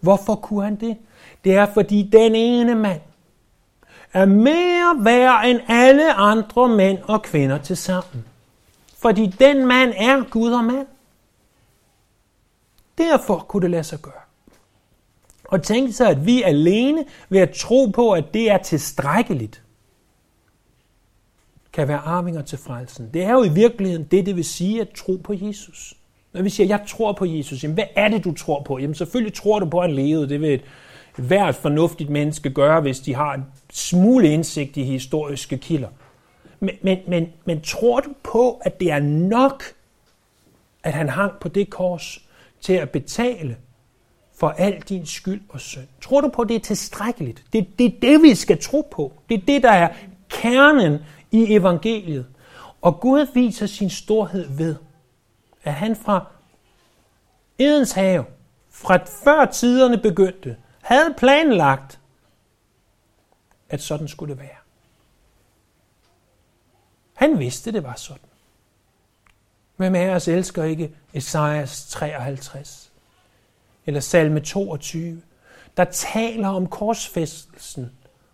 Hvorfor 0.00 0.34
kunne 0.34 0.64
han 0.64 0.76
det? 0.76 0.98
Det 1.44 1.54
er 1.54 1.66
fordi 1.74 2.08
den 2.12 2.34
ene 2.34 2.74
mand 2.74 3.00
er 4.12 4.24
mere 4.24 5.04
værd 5.04 5.46
end 5.46 5.60
alle 5.68 6.12
andre 6.12 6.68
mænd 6.68 6.98
og 7.02 7.22
kvinder 7.22 7.58
til 7.58 7.76
sammen. 7.76 8.24
Fordi 8.98 9.26
den 9.26 9.66
mand 9.66 9.92
er 9.96 10.30
Gud 10.30 10.52
og 10.52 10.64
mand. 10.64 10.86
Derfor 12.98 13.38
kunne 13.48 13.62
det 13.62 13.70
lade 13.70 13.84
sig 13.84 13.98
gøre. 13.98 14.12
Og 15.44 15.62
tænk 15.62 15.94
sig, 15.94 16.08
at 16.08 16.26
vi 16.26 16.42
alene 16.42 17.04
ved 17.28 17.40
at 17.40 17.50
tro 17.50 17.86
på, 17.86 18.12
at 18.12 18.34
det 18.34 18.50
er 18.50 18.58
tilstrækkeligt, 18.58 19.62
kan 21.72 21.88
være 21.88 21.98
arvinger 21.98 22.42
til 22.42 22.58
frelsen. 22.58 23.10
Det 23.14 23.22
er 23.22 23.32
jo 23.32 23.42
i 23.42 23.48
virkeligheden 23.48 24.04
det, 24.04 24.26
det 24.26 24.36
vil 24.36 24.44
sige 24.44 24.80
at 24.80 24.88
tro 24.88 25.20
på 25.24 25.34
Jesus. 25.36 25.94
Når 26.32 26.42
vi 26.42 26.50
siger, 26.50 26.66
jeg 26.66 26.84
tror 26.88 27.12
på 27.12 27.24
Jesus, 27.24 27.62
jamen 27.62 27.74
hvad 27.74 27.84
er 27.96 28.08
det, 28.08 28.24
du 28.24 28.34
tror 28.34 28.62
på? 28.62 28.78
Jamen 28.78 28.94
selvfølgelig 28.94 29.34
tror 29.34 29.58
du 29.58 29.66
på, 29.66 29.80
at 29.80 29.88
han 29.88 29.96
levede. 29.96 30.28
Det 30.28 30.40
vil 30.40 30.54
et, 30.54 30.64
hvert 31.18 31.54
fornuftigt 31.54 32.10
menneske 32.10 32.50
gøre, 32.50 32.80
hvis 32.80 33.00
de 33.00 33.14
har 33.14 33.34
en 33.34 33.44
smule 33.72 34.32
indsigt 34.32 34.76
i 34.76 34.82
historiske 34.82 35.58
kilder. 35.58 35.88
Men, 36.60 36.74
men, 36.82 36.98
men, 37.08 37.28
men 37.44 37.60
tror 37.60 38.00
du 38.00 38.10
på, 38.22 38.60
at 38.64 38.80
det 38.80 38.90
er 38.90 39.00
nok, 39.00 39.62
at 40.82 40.92
han 40.92 41.08
hang 41.08 41.32
på 41.40 41.48
det 41.48 41.70
kors 41.70 42.20
til 42.60 42.72
at 42.72 42.90
betale 42.90 43.56
for 44.36 44.48
al 44.48 44.80
din 44.88 45.06
skyld 45.06 45.40
og 45.48 45.60
synd? 45.60 45.86
Tror 46.00 46.20
du 46.20 46.28
på, 46.28 46.42
at 46.42 46.48
det 46.48 46.54
er 46.54 46.60
tilstrækkeligt? 46.60 47.44
Det, 47.52 47.78
det 47.78 47.86
er 47.86 48.00
det, 48.02 48.22
vi 48.22 48.34
skal 48.34 48.58
tro 48.62 48.88
på. 48.90 49.12
Det 49.28 49.34
er 49.34 49.46
det, 49.46 49.62
der 49.62 49.70
er 49.70 49.88
kernen 50.28 50.98
i 51.30 51.54
evangeliet. 51.54 52.26
Og 52.82 53.00
Gud 53.00 53.26
viser 53.34 53.66
sin 53.66 53.90
storhed 53.90 54.46
ved, 54.56 54.76
at 55.64 55.72
han 55.72 55.96
fra 55.96 56.26
Edens 57.58 57.92
have, 57.92 58.24
fra 58.70 58.96
før 59.24 59.44
tiderne 59.44 59.98
begyndte, 59.98 60.56
havde 60.88 61.14
planlagt, 61.16 62.00
at 63.68 63.82
sådan 63.82 64.08
skulle 64.08 64.34
det 64.34 64.42
være. 64.42 64.56
Han 67.14 67.38
vidste, 67.38 67.72
det 67.72 67.82
var 67.82 67.94
sådan. 67.96 68.28
Hvem 69.76 69.94
af 69.94 70.08
os 70.08 70.28
elsker 70.28 70.64
ikke 70.64 70.94
Esajas 71.14 71.86
53? 71.90 72.92
Eller 73.86 74.00
salme 74.00 74.40
22, 74.40 75.22
der 75.76 75.84
taler 75.84 76.48
om 76.48 76.66
korsfæstelsen 76.66 77.92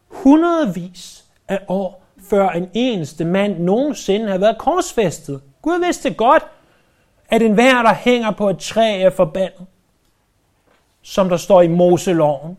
hundredvis 0.08 1.24
af 1.48 1.64
år, 1.68 2.04
før 2.30 2.50
en 2.50 2.70
eneste 2.74 3.24
mand 3.24 3.58
nogensinde 3.58 4.28
har 4.30 4.38
været 4.38 4.58
korsfæstet. 4.58 5.42
Gud 5.62 5.84
vidste 5.84 6.14
godt, 6.14 6.42
at 7.28 7.42
enhver, 7.42 7.82
der 7.82 7.94
hænger 7.94 8.30
på 8.30 8.50
et 8.50 8.58
træ, 8.58 9.00
er 9.00 9.10
forbandet 9.10 9.66
som 11.04 11.28
der 11.28 11.36
står 11.36 11.62
i 11.62 11.68
Moseloven. 11.68 12.56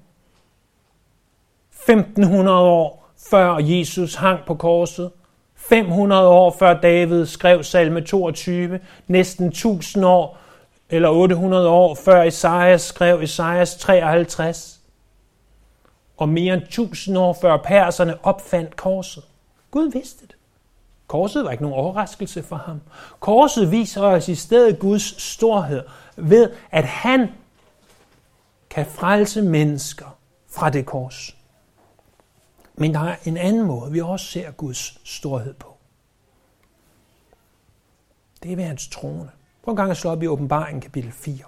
1500 1.72 2.58
år 2.58 3.10
før 3.30 3.58
Jesus 3.58 4.16
hang 4.16 4.40
på 4.48 4.56
korset. 4.56 5.12
500 5.56 6.28
år 6.28 6.56
før 6.60 6.74
David 6.74 7.26
skrev 7.26 7.64
salme 7.64 8.02
22. 8.02 8.80
Næsten 9.08 9.48
1000 9.48 10.06
år 10.06 10.38
eller 10.90 11.10
800 11.10 11.70
år 11.70 11.96
før 11.96 12.24
Esajas 12.24 12.82
skrev 12.82 13.22
Esajas 13.22 13.76
53. 13.76 14.80
Og 16.18 16.30
mere 16.30 16.54
end 16.54 16.64
1000 16.64 17.18
år 17.18 17.38
før 17.42 17.58
perserne 17.58 18.26
opfandt 18.26 18.76
korset. 18.76 19.24
Gud 19.72 19.92
vidste 19.92 20.28
det. 20.28 20.36
Korset 21.08 21.46
var 21.46 21.52
ikke 21.52 21.64
nogen 21.64 21.80
overraskelse 21.80 22.44
for 22.44 22.56
ham. 22.56 22.82
Korset 23.20 23.72
viser 23.72 24.02
os 24.02 24.28
i 24.28 24.36
stedet 24.36 24.80
Guds 24.80 25.22
storhed 25.22 25.84
ved, 26.16 26.50
at 26.72 26.84
han 26.84 27.30
kan 28.70 28.86
frelse 28.86 29.42
mennesker 29.42 30.20
fra 30.48 30.70
det 30.70 30.86
kors. 30.86 31.38
Men 32.74 32.94
der 32.94 33.00
er 33.00 33.16
en 33.26 33.38
anden 33.38 33.66
måde, 33.66 33.92
vi 33.92 34.02
også 34.02 34.26
ser 34.26 34.52
Guds 34.52 35.10
storhed 35.10 35.54
på. 35.54 35.78
Det 38.44 38.52
er 38.52 38.56
ved 38.56 38.64
hans 38.64 38.88
trone. 38.88 39.32
Prøv 39.64 39.72
en 39.72 39.76
gang 39.76 39.92
at 39.92 39.98
slå 39.98 40.12
op 40.12 40.24
i 40.24 40.28
åbenbaringen 40.28 40.82
kapitel 40.82 41.12
4. 41.12 41.46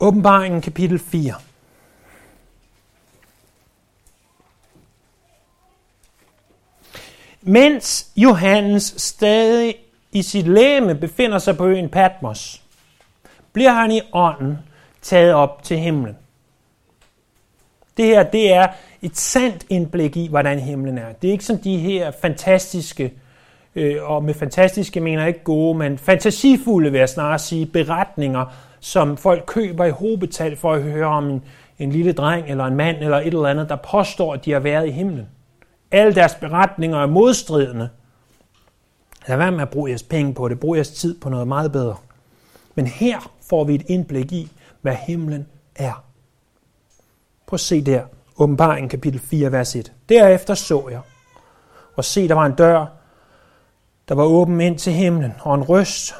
Åbenbaringen 0.00 0.60
kapitel 0.60 0.98
4. 0.98 1.34
Mens 7.46 8.10
Johannes 8.16 8.94
stadig 8.96 9.74
i 10.12 10.22
sit 10.22 10.46
læme 10.46 10.94
befinder 10.94 11.38
sig 11.38 11.56
på 11.56 11.66
øen 11.66 11.88
Patmos, 11.88 12.62
bliver 13.52 13.72
han 13.72 13.90
i 13.90 14.00
ånden 14.12 14.58
taget 15.02 15.34
op 15.34 15.62
til 15.62 15.78
himlen. 15.78 16.16
Det 17.96 18.04
her, 18.04 18.22
det 18.22 18.52
er 18.52 18.66
et 19.02 19.16
sandt 19.16 19.66
indblik 19.68 20.16
i, 20.16 20.28
hvordan 20.28 20.58
himlen 20.58 20.98
er. 20.98 21.12
Det 21.12 21.28
er 21.28 21.32
ikke 21.32 21.44
som 21.44 21.58
de 21.58 21.78
her 21.78 22.10
fantastiske, 22.22 23.12
øh, 23.74 24.10
og 24.10 24.24
med 24.24 24.34
fantastiske 24.34 25.00
mener 25.00 25.22
jeg 25.22 25.28
ikke 25.28 25.44
gode, 25.44 25.78
men 25.78 25.98
fantasifulde, 25.98 26.90
vil 26.90 26.98
jeg 26.98 27.08
snarere 27.08 27.38
sige, 27.38 27.66
beretninger, 27.66 28.44
som 28.80 29.16
folk 29.16 29.44
køber 29.46 29.84
i 29.84 29.90
hobetal 29.90 30.56
for 30.56 30.72
at 30.72 30.82
høre 30.82 31.06
om 31.06 31.30
en, 31.30 31.44
en 31.78 31.92
lille 31.92 32.12
dreng 32.12 32.50
eller 32.50 32.64
en 32.64 32.76
mand 32.76 32.96
eller 32.96 33.18
et 33.18 33.26
eller 33.26 33.46
andet, 33.46 33.68
der 33.68 33.76
påstår, 33.76 34.34
at 34.34 34.44
de 34.44 34.52
har 34.52 34.60
været 34.60 34.88
i 34.88 34.90
himlen. 34.90 35.28
Alle 35.94 36.14
deres 36.14 36.34
beretninger 36.34 36.98
er 36.98 37.06
modstridende. 37.06 37.88
Lad 39.26 39.36
være 39.36 39.52
med 39.52 39.62
at 39.62 39.70
bruge 39.70 39.90
jeres 39.90 40.02
penge 40.02 40.34
på 40.34 40.48
det. 40.48 40.60
Brug 40.60 40.76
jeres 40.76 40.90
tid 40.90 41.20
på 41.20 41.28
noget 41.28 41.48
meget 41.48 41.72
bedre. 41.72 41.96
Men 42.74 42.86
her 42.86 43.30
får 43.48 43.64
vi 43.64 43.74
et 43.74 43.82
indblik 43.86 44.32
i, 44.32 44.52
hvad 44.80 44.94
himlen 44.94 45.46
er. 45.76 46.04
Prøv 47.46 47.54
at 47.54 47.60
se 47.60 47.84
der. 47.84 48.02
Åbenbaringen 48.36 48.88
kapitel 48.88 49.20
4, 49.20 49.52
vers 49.52 49.76
1. 49.76 49.92
Derefter 50.08 50.54
så 50.54 50.88
jeg, 50.90 51.00
og 51.96 52.04
se, 52.04 52.28
der 52.28 52.34
var 52.34 52.46
en 52.46 52.54
dør, 52.54 52.86
der 54.08 54.14
var 54.14 54.24
åben 54.24 54.60
ind 54.60 54.78
til 54.78 54.92
himlen, 54.92 55.34
og 55.40 55.54
en 55.54 55.62
røst, 55.62 56.14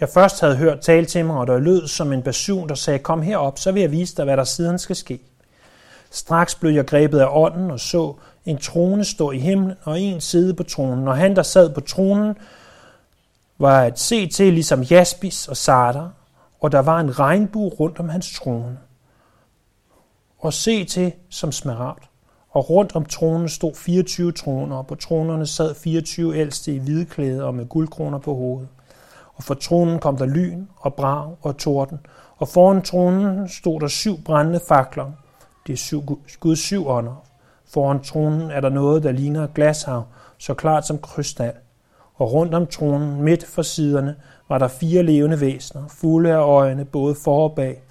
jeg 0.00 0.08
først 0.08 0.40
havde 0.40 0.56
hørt 0.56 0.80
tale 0.80 1.06
til 1.06 1.24
mig, 1.24 1.36
og 1.36 1.46
der 1.46 1.58
lød 1.58 1.86
som 1.86 2.12
en 2.12 2.22
basun, 2.22 2.68
der 2.68 2.74
sagde, 2.74 2.98
kom 2.98 3.22
herop, 3.22 3.58
så 3.58 3.72
vil 3.72 3.80
jeg 3.80 3.90
vise 3.92 4.16
dig, 4.16 4.24
hvad 4.24 4.36
der 4.36 4.44
siden 4.44 4.78
skal 4.78 4.96
ske. 4.96 5.20
Straks 6.10 6.54
blev 6.54 6.72
jeg 6.72 6.86
grebet 6.86 7.18
af 7.18 7.28
ånden 7.30 7.70
og 7.70 7.80
så 7.80 8.14
en 8.44 8.58
trone 8.58 9.04
stå 9.04 9.30
i 9.30 9.38
himlen 9.38 9.76
og 9.82 10.00
en 10.00 10.20
side 10.20 10.54
på 10.54 10.62
tronen. 10.62 11.08
Og 11.08 11.16
han, 11.16 11.36
der 11.36 11.42
sad 11.42 11.74
på 11.74 11.80
tronen, 11.80 12.36
var 13.58 13.82
at 13.82 13.98
se 13.98 14.26
til 14.26 14.52
ligesom 14.52 14.82
jaspis 14.82 15.48
og 15.48 15.56
sarder, 15.56 16.10
og 16.60 16.72
der 16.72 16.78
var 16.78 17.00
en 17.00 17.18
regnbue 17.18 17.68
rundt 17.68 18.00
om 18.00 18.08
hans 18.08 18.38
trone. 18.38 18.78
Og 20.38 20.52
se 20.52 20.84
til 20.84 21.12
som 21.30 21.52
smaragd. 21.52 22.02
Og 22.50 22.70
rundt 22.70 22.96
om 22.96 23.04
tronen 23.04 23.48
stod 23.48 23.74
24 23.74 24.32
troner, 24.32 24.76
og 24.76 24.86
på 24.86 24.94
tronerne 24.94 25.46
sad 25.46 25.74
24 25.74 26.36
ældste 26.36 26.74
i 26.74 26.78
hvide 26.78 27.04
klæder 27.04 27.44
og 27.44 27.54
med 27.54 27.66
guldkroner 27.66 28.18
på 28.18 28.34
hovedet. 28.34 28.68
Og 29.34 29.44
for 29.44 29.54
tronen 29.54 29.98
kom 29.98 30.16
der 30.16 30.26
lyn 30.26 30.66
og 30.76 30.94
brag 30.94 31.36
og 31.42 31.56
torden, 31.56 31.98
og 32.36 32.48
foran 32.48 32.82
tronen 32.82 33.48
stod 33.48 33.80
der 33.80 33.88
syv 33.88 34.22
brændende 34.24 34.60
fakler. 34.68 35.12
Det 35.66 35.72
er 35.72 35.76
syv, 35.76 36.02
Guds 36.40 36.58
syv 36.58 36.88
ånder. 36.88 37.29
Foran 37.72 38.00
tronen 38.00 38.50
er 38.50 38.60
der 38.60 38.68
noget, 38.68 39.02
der 39.02 39.12
ligner 39.12 39.46
glashav, 39.46 40.04
så 40.38 40.54
klart 40.54 40.86
som 40.86 40.98
krystal. 40.98 41.52
Og 42.14 42.32
rundt 42.32 42.54
om 42.54 42.66
tronen, 42.66 43.22
midt 43.22 43.44
for 43.46 43.62
siderne, 43.62 44.14
var 44.48 44.58
der 44.58 44.68
fire 44.68 45.02
levende 45.02 45.40
væsener, 45.40 45.82
fulde 45.88 46.32
af 46.32 46.38
øjne, 46.38 46.84
både 46.84 47.14
for 47.24 47.42
og 47.42 47.54
bag. 47.54 47.82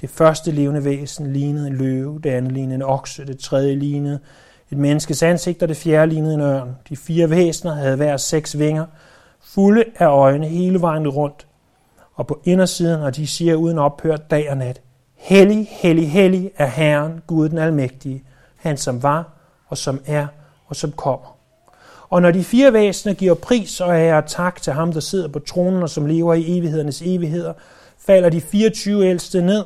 Det 0.00 0.10
første 0.10 0.50
levende 0.50 0.84
væsen 0.84 1.32
lignede 1.32 1.66
en 1.66 1.72
løve, 1.72 2.20
det 2.24 2.30
andet 2.30 2.52
lignede 2.52 2.74
en 2.74 2.82
okse, 2.82 3.26
det 3.26 3.38
tredje 3.38 3.74
lignede 3.74 4.18
et 4.70 4.78
menneskes 4.78 5.22
ansigt, 5.22 5.62
og 5.62 5.68
det 5.68 5.76
fjerde 5.76 6.12
lignede 6.12 6.34
en 6.34 6.40
ørn. 6.40 6.76
De 6.88 6.96
fire 6.96 7.30
væsener 7.30 7.74
havde 7.74 7.96
hver 7.96 8.16
seks 8.16 8.58
vinger, 8.58 8.86
fulde 9.40 9.84
af 9.98 10.06
øjne 10.06 10.46
hele 10.46 10.80
vejen 10.80 11.08
rundt. 11.08 11.46
Og 12.14 12.26
på 12.26 12.40
indersiden, 12.44 13.02
og 13.02 13.16
de 13.16 13.26
siger 13.26 13.54
uden 13.54 13.78
ophør 13.78 14.16
dag 14.16 14.50
og 14.50 14.56
nat, 14.56 14.80
Hellig, 15.16 15.68
hellig, 15.70 16.12
hellig 16.12 16.50
er 16.56 16.66
Herren, 16.66 17.20
Gud 17.26 17.48
den 17.48 17.58
Almægtige, 17.58 18.24
han 18.58 18.76
som 18.76 19.02
var, 19.02 19.32
og 19.68 19.78
som 19.78 20.00
er, 20.06 20.26
og 20.66 20.76
som 20.76 20.92
kommer. 20.92 21.36
Og 22.08 22.22
når 22.22 22.30
de 22.30 22.44
fire 22.44 22.72
væsener 22.72 23.14
giver 23.14 23.34
pris 23.34 23.80
og 23.80 24.00
ære 24.00 24.18
og 24.18 24.26
tak 24.26 24.62
til 24.62 24.72
ham, 24.72 24.92
der 24.92 25.00
sidder 25.00 25.28
på 25.28 25.38
tronen 25.38 25.82
og 25.82 25.90
som 25.90 26.06
lever 26.06 26.34
i 26.34 26.58
evighedernes 26.58 27.02
evigheder, 27.02 27.52
falder 27.98 28.28
de 28.28 28.40
24 28.40 29.06
ældste 29.06 29.42
ned 29.42 29.64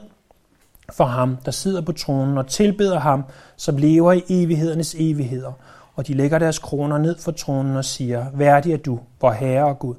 for 0.92 1.04
ham, 1.04 1.36
der 1.44 1.50
sidder 1.50 1.80
på 1.80 1.92
tronen 1.92 2.38
og 2.38 2.46
tilbeder 2.46 2.98
ham, 2.98 3.24
som 3.56 3.76
lever 3.76 4.12
i 4.12 4.22
evighedernes 4.28 4.94
evigheder. 4.98 5.52
Og 5.94 6.06
de 6.06 6.14
lægger 6.14 6.38
deres 6.38 6.58
kroner 6.58 6.98
ned 6.98 7.18
for 7.18 7.32
tronen 7.32 7.76
og 7.76 7.84
siger, 7.84 8.26
værdig 8.34 8.72
er 8.72 8.76
du, 8.76 9.00
vor 9.20 9.32
Herre 9.32 9.64
og 9.64 9.78
Gud, 9.78 9.94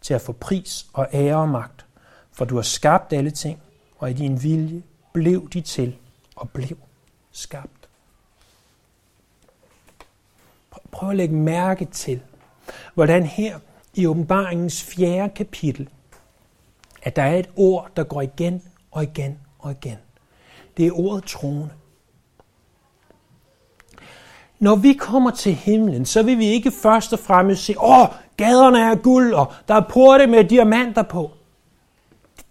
til 0.00 0.14
at 0.14 0.20
få 0.20 0.32
pris 0.32 0.86
og 0.92 1.06
ære 1.12 1.36
og 1.36 1.48
magt, 1.48 1.86
for 2.32 2.44
du 2.44 2.54
har 2.54 2.62
skabt 2.62 3.12
alle 3.12 3.30
ting, 3.30 3.62
og 3.98 4.10
i 4.10 4.12
din 4.12 4.42
vilje 4.42 4.82
blev 5.12 5.50
de 5.50 5.60
til 5.60 5.96
og 6.36 6.50
blev 6.50 6.76
skabt. 7.32 7.75
Prøv 10.96 11.10
at 11.10 11.16
lægge 11.16 11.34
mærke 11.34 11.84
til, 11.84 12.20
hvordan 12.94 13.26
her 13.26 13.58
i 13.94 14.06
åbenbaringens 14.06 14.82
fjerde 14.82 15.28
kapitel, 15.34 15.88
at 17.02 17.16
der 17.16 17.22
er 17.22 17.36
et 17.36 17.50
ord, 17.56 17.90
der 17.96 18.04
går 18.04 18.22
igen 18.22 18.62
og 18.90 19.02
igen 19.02 19.38
og 19.58 19.70
igen. 19.70 19.96
Det 20.76 20.86
er 20.86 20.92
ordet 20.92 21.24
trone. 21.24 21.70
Når 24.58 24.76
vi 24.76 24.92
kommer 24.92 25.30
til 25.30 25.54
himlen, 25.54 26.06
så 26.06 26.22
vil 26.22 26.38
vi 26.38 26.46
ikke 26.46 26.70
først 26.70 27.12
og 27.12 27.18
fremmest 27.18 27.64
se, 27.64 27.74
åh, 27.80 28.06
gaderne 28.36 28.80
er 28.80 28.94
guld, 28.94 29.34
og 29.34 29.52
der 29.68 29.74
er 29.74 29.88
porte 29.88 30.26
med 30.26 30.44
diamanter 30.44 31.02
på. 31.02 31.30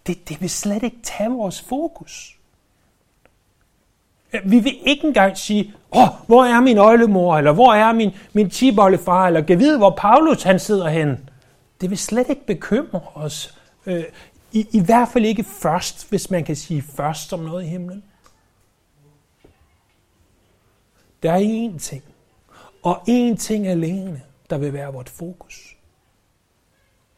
Det, 0.07 0.29
det 0.29 0.41
vil 0.41 0.49
slet 0.49 0.83
ikke 0.83 0.99
tage 1.03 1.29
vores 1.29 1.61
fokus. 1.61 2.39
Øh, 4.33 4.51
vi 4.51 4.59
vil 4.59 4.77
ikke 4.85 5.07
engang 5.07 5.37
sige, 5.37 5.73
åh, 5.91 6.07
hvor 6.27 6.43
er 6.43 6.61
min 6.61 6.77
øjlemor, 6.77 7.37
eller 7.37 7.51
hvor 7.51 7.73
er 7.73 7.93
min, 7.93 8.11
min 8.33 8.49
tibollefar, 8.49 9.27
eller 9.27 9.41
kan 9.41 9.59
vide, 9.59 9.77
hvor 9.77 9.95
Paulus 9.97 10.43
han 10.43 10.59
sidder 10.59 10.87
hen. 10.89 11.29
Det 11.81 11.89
vil 11.89 11.97
slet 11.97 12.29
ikke 12.29 12.45
bekymre 12.45 13.01
os. 13.13 13.59
Øh, 13.85 14.03
i, 14.51 14.67
I 14.71 14.79
hvert 14.79 15.09
fald 15.09 15.25
ikke 15.25 15.43
først, 15.43 16.09
hvis 16.09 16.31
man 16.31 16.43
kan 16.43 16.55
sige 16.55 16.81
først 16.81 17.33
om 17.33 17.39
noget 17.39 17.63
i 17.63 17.67
himlen. 17.67 18.03
Der 21.23 21.31
er 21.31 21.69
én 21.69 21.79
ting, 21.79 22.03
og 22.83 23.01
én 23.09 23.35
ting 23.35 23.67
alene, 23.67 24.21
der 24.49 24.57
vil 24.57 24.73
være 24.73 24.93
vort 24.93 25.09
fokus. 25.09 25.77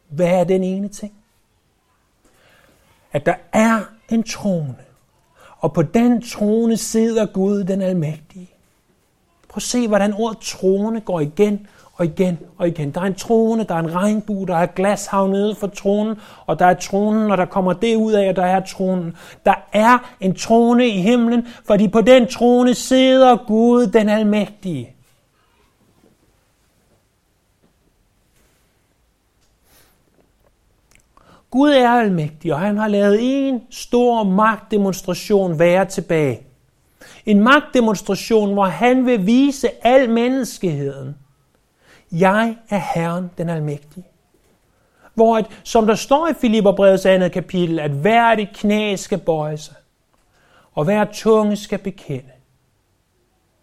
Hvad 0.07 0.27
er 0.27 0.43
den 0.43 0.63
ene 0.63 0.89
ting? 0.89 1.13
At 3.11 3.25
der 3.25 3.35
er 3.53 3.81
en 4.09 4.23
trone, 4.23 4.75
og 5.59 5.73
på 5.73 5.81
den 5.81 6.21
trone 6.21 6.77
sidder 6.77 7.25
Gud 7.25 7.63
den 7.63 7.81
almægtige. 7.81 8.49
Prøv 9.49 9.57
at 9.57 9.63
se, 9.63 9.87
hvordan 9.87 10.13
ordet 10.13 10.37
trone 10.37 10.99
går 10.99 11.19
igen 11.19 11.67
og 11.93 12.05
igen 12.05 12.39
og 12.57 12.67
igen. 12.67 12.91
Der 12.91 13.01
er 13.01 13.05
en 13.05 13.15
trone, 13.15 13.63
der 13.63 13.75
er 13.75 13.79
en 13.79 13.95
regnbue, 13.95 14.47
der 14.47 14.55
er 14.55 14.65
glashav 14.65 15.27
nede 15.27 15.55
for 15.55 15.67
tronen, 15.67 16.15
og 16.45 16.59
der 16.59 16.65
er 16.65 16.73
tronen, 16.73 17.31
og 17.31 17.37
der 17.37 17.45
kommer 17.45 17.73
det 17.73 17.95
ud 17.95 18.13
af, 18.13 18.25
at 18.25 18.35
der 18.35 18.45
er 18.45 18.65
tronen. 18.65 19.15
Der 19.45 19.53
er 19.73 20.15
en 20.19 20.35
trone 20.35 20.87
i 20.87 21.01
himlen, 21.01 21.47
fordi 21.65 21.87
på 21.87 22.01
den 22.01 22.27
trone 22.27 22.73
sidder 22.73 23.37
Gud 23.47 23.87
den 23.87 24.09
almægtige. 24.09 24.96
Gud 31.51 31.69
er 31.69 31.89
almægtig, 31.89 32.53
og 32.53 32.59
han 32.59 32.77
har 32.77 32.87
lavet 32.87 33.17
en 33.21 33.61
stor 33.69 34.23
magtdemonstration 34.23 35.59
være 35.59 35.85
tilbage. 35.85 36.41
En 37.25 37.39
magtdemonstration, 37.39 38.53
hvor 38.53 38.65
han 38.65 39.05
vil 39.05 39.25
vise 39.25 39.69
al 39.85 40.09
menneskeheden. 40.09 41.15
Jeg 42.11 42.57
er 42.69 42.81
Herren 42.95 43.31
den 43.37 43.49
almægtige. 43.49 44.05
Hvor, 45.13 45.37
at, 45.37 45.45
som 45.63 45.87
der 45.87 45.95
står 45.95 46.27
i 46.27 46.33
Filipperbrevets 46.41 47.05
andet 47.05 47.31
kapitel, 47.31 47.79
at 47.79 47.91
hver 47.91 48.35
det 48.35 48.49
knæ 48.53 48.95
skal 48.95 49.17
bøje 49.17 49.57
sig, 49.57 49.75
og 50.73 50.83
hver 50.83 51.05
tunge 51.05 51.55
skal 51.55 51.79
bekende, 51.79 52.31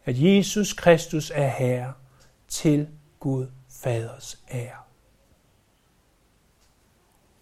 at 0.05 0.14
Jesus 0.18 0.73
Kristus 0.73 1.33
er 1.35 1.49
Herre 1.49 1.92
til 2.49 2.88
Gud 3.20 3.47
Faders 3.83 4.38
ære. 4.55 4.84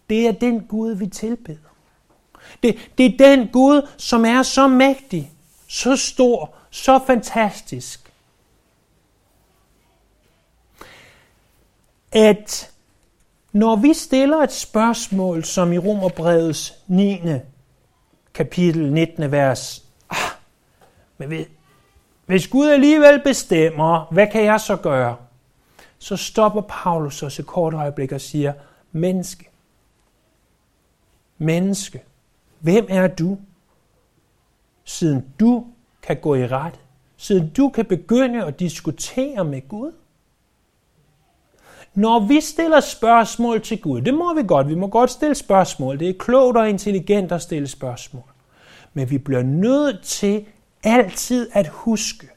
Det 0.09 0.27
er 0.27 0.31
den 0.31 0.63
Gud, 0.63 0.91
vi 0.91 1.07
tilbeder. 1.07 1.59
Det, 2.63 2.91
det 2.97 3.05
er 3.05 3.17
den 3.17 3.47
Gud, 3.47 3.87
som 3.97 4.25
er 4.25 4.43
så 4.43 4.67
mægtig, 4.67 5.31
så 5.67 5.95
stor, 5.95 6.53
så 6.69 6.99
fantastisk, 7.07 8.13
at 12.11 12.71
når 13.51 13.75
vi 13.75 13.93
stiller 13.93 14.37
et 14.37 14.51
spørgsmål, 14.51 15.43
som 15.43 15.73
i 15.73 15.77
Romerbrevets 15.77 16.73
9. 16.87 17.21
kapitel 18.33 18.93
19. 18.93 19.31
vers, 19.31 19.83
ah, 20.09 20.17
men 21.17 21.45
hvis 22.25 22.47
Gud 22.47 22.69
alligevel 22.69 23.21
bestemmer, 23.23 24.07
hvad 24.11 24.27
kan 24.27 24.43
jeg 24.43 24.61
så 24.61 24.75
gøre? 24.75 25.15
Så 25.97 26.17
stopper 26.17 26.61
Paulus 26.61 27.23
os 27.23 27.39
et 27.39 27.45
kort 27.45 27.73
øjeblik 27.73 28.11
og 28.11 28.21
siger, 28.21 28.53
menneske, 28.91 29.49
menneske, 31.37 32.03
hvem 32.59 32.85
er 32.89 33.07
du? 33.07 33.37
Siden 34.83 35.25
du 35.39 35.65
kan 36.01 36.17
gå 36.21 36.35
i 36.35 36.47
ret, 36.47 36.79
siden 37.17 37.49
du 37.49 37.69
kan 37.69 37.85
begynde 37.85 38.45
at 38.45 38.59
diskutere 38.59 39.45
med 39.45 39.67
Gud. 39.67 39.91
Når 41.93 42.19
vi 42.19 42.41
stiller 42.41 42.79
spørgsmål 42.79 43.61
til 43.61 43.81
Gud, 43.81 44.01
det 44.01 44.13
må 44.13 44.33
vi 44.33 44.43
godt, 44.47 44.67
vi 44.67 44.75
må 44.75 44.87
godt 44.87 45.11
stille 45.11 45.35
spørgsmål, 45.35 45.99
det 45.99 46.09
er 46.09 46.13
klogt 46.19 46.57
og 46.57 46.69
intelligent 46.69 47.31
at 47.31 47.41
stille 47.41 47.67
spørgsmål. 47.67 48.23
Men 48.93 49.09
vi 49.09 49.17
bliver 49.17 49.43
nødt 49.43 50.03
til 50.03 50.45
altid 50.83 51.49
at 51.53 51.67
huske, 51.67 52.29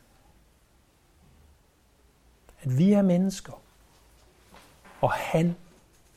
at 2.62 2.78
vi 2.78 2.92
er 2.92 3.02
mennesker, 3.02 3.62
og 5.00 5.12
han 5.12 5.56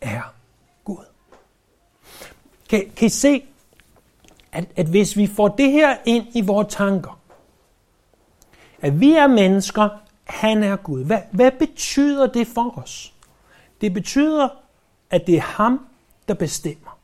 er 0.01 0.33
kan, 2.69 2.91
kan 2.95 3.05
I 3.05 3.09
se, 3.09 3.45
at, 4.51 4.65
at 4.75 4.85
hvis 4.85 5.17
vi 5.17 5.27
får 5.27 5.47
det 5.47 5.71
her 5.71 5.97
ind 6.05 6.27
i 6.33 6.41
vores 6.41 6.75
tanker, 6.75 7.19
at 8.81 8.99
vi 8.99 9.11
er 9.11 9.27
mennesker, 9.27 9.89
han 10.23 10.63
er 10.63 10.75
Gud. 10.75 11.03
Hvad, 11.05 11.21
hvad 11.31 11.51
betyder 11.51 12.27
det 12.27 12.47
for 12.47 12.77
os? 12.77 13.13
Det 13.81 13.93
betyder, 13.93 14.47
at 15.09 15.27
det 15.27 15.35
er 15.35 15.41
ham, 15.41 15.87
der 16.27 16.33
bestemmer. 16.33 16.99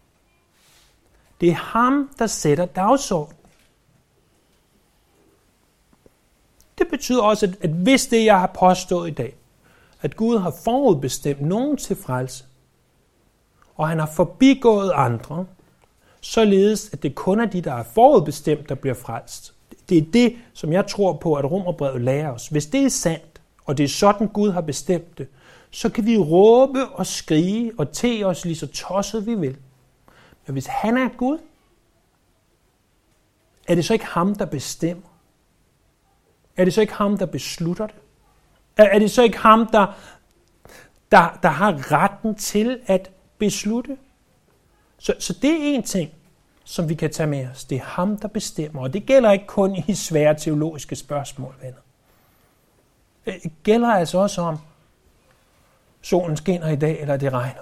Det 1.42 1.50
er 1.50 1.56
ham, 1.56 2.10
der 2.20 2.28
sætter 2.28 2.66
dagsordenen. 2.66 3.38
Det 6.78 6.88
betyder 6.88 7.22
også, 7.22 7.56
at 7.62 7.70
hvis 7.70 8.08
det, 8.08 8.26
jeg 8.26 8.40
har 8.40 8.52
påstået 8.60 9.10
i 9.10 9.14
dag, 9.14 9.36
at 10.02 10.16
Gud 10.16 10.38
har 10.38 10.56
forudbestemt 10.64 11.42
nogen 11.42 11.78
til 11.78 11.96
frelse, 11.96 12.46
og 13.76 13.88
han 13.88 14.00
har 14.00 14.12
forbigået 14.16 14.92
andre, 14.96 15.46
således 16.26 16.90
at 16.94 17.04
det 17.04 17.16
kun 17.16 17.40
er 17.40 17.46
de, 17.46 17.62
der 17.62 17.74
er 17.74 17.84
forudbestemt, 17.84 18.70
der 18.70 18.76
bliver 18.76 18.94
frelst. 18.94 19.54
Det 19.90 19.98
er 19.98 20.02
det, 20.14 20.36
som 20.54 20.74
jeg 20.74 20.88
tror 20.88 21.14
på, 21.14 21.34
at 21.34 21.52
Romerbrevet 21.52 22.02
lærer 22.02 22.32
os. 22.32 22.48
Hvis 22.48 22.66
det 22.66 22.84
er 22.84 22.90
sandt, 22.90 23.42
og 23.66 23.78
det 23.78 23.84
er 23.84 23.88
sådan, 23.88 24.28
Gud 24.28 24.52
har 24.52 24.62
bestemt 24.62 25.18
det, 25.18 25.28
så 25.72 25.90
kan 25.90 26.06
vi 26.06 26.18
råbe 26.18 26.88
og 26.88 27.06
skrige 27.06 27.72
og 27.78 27.92
te 27.92 28.24
os 28.24 28.46
lige 28.46 28.56
så 28.56 28.68
tosset 28.68 29.26
vi 29.26 29.36
vil. 29.36 29.58
Men 30.46 30.54
hvis 30.54 30.66
han 30.66 30.98
er 30.98 31.10
Gud, 31.18 31.38
er 33.68 33.76
det 33.76 33.86
så 33.86 33.94
ikke 33.94 34.06
ham, 34.06 34.36
der 34.36 34.46
bestemmer? 34.46 35.20
Er 36.58 36.64
det 36.64 36.74
så 36.74 36.82
ikke 36.82 36.94
ham, 36.94 37.18
der 37.18 37.26
beslutter 37.26 37.88
det? 37.88 37.96
Er 38.78 39.00
det 39.00 39.12
så 39.12 39.24
ikke 39.24 39.38
ham, 39.38 39.68
der, 39.68 39.94
der, 41.12 41.40
der 41.44 41.50
har 41.50 41.92
retten 41.92 42.36
til 42.36 42.80
at 42.86 43.12
beslutte? 43.38 43.98
Så, 45.06 45.16
så 45.20 45.34
det 45.34 45.52
er 45.52 45.76
en 45.76 45.84
ting, 45.84 46.12
som 46.64 46.90
vi 46.90 46.96
kan 46.96 47.12
tage 47.12 47.28
med 47.28 47.48
os. 47.50 47.66
Det 47.66 47.76
er 47.76 47.84
ham, 47.84 48.18
der 48.18 48.28
bestemmer, 48.28 48.82
og 48.82 48.94
det 48.94 49.06
gælder 49.06 49.32
ikke 49.32 49.48
kun 49.48 49.76
i 49.88 49.94
svære 49.94 50.36
teologiske 50.36 50.96
spørgsmål, 50.96 51.56
venner. 51.62 51.80
Øh, 53.26 53.34
det 53.44 53.52
gælder 53.64 53.88
altså 53.88 54.18
også 54.18 54.42
om, 54.42 54.58
solen 56.02 56.38
skinner 56.38 56.70
i 56.70 56.76
dag, 56.76 57.02
eller 57.02 57.18
det 57.18 57.34
regner. 57.34 57.62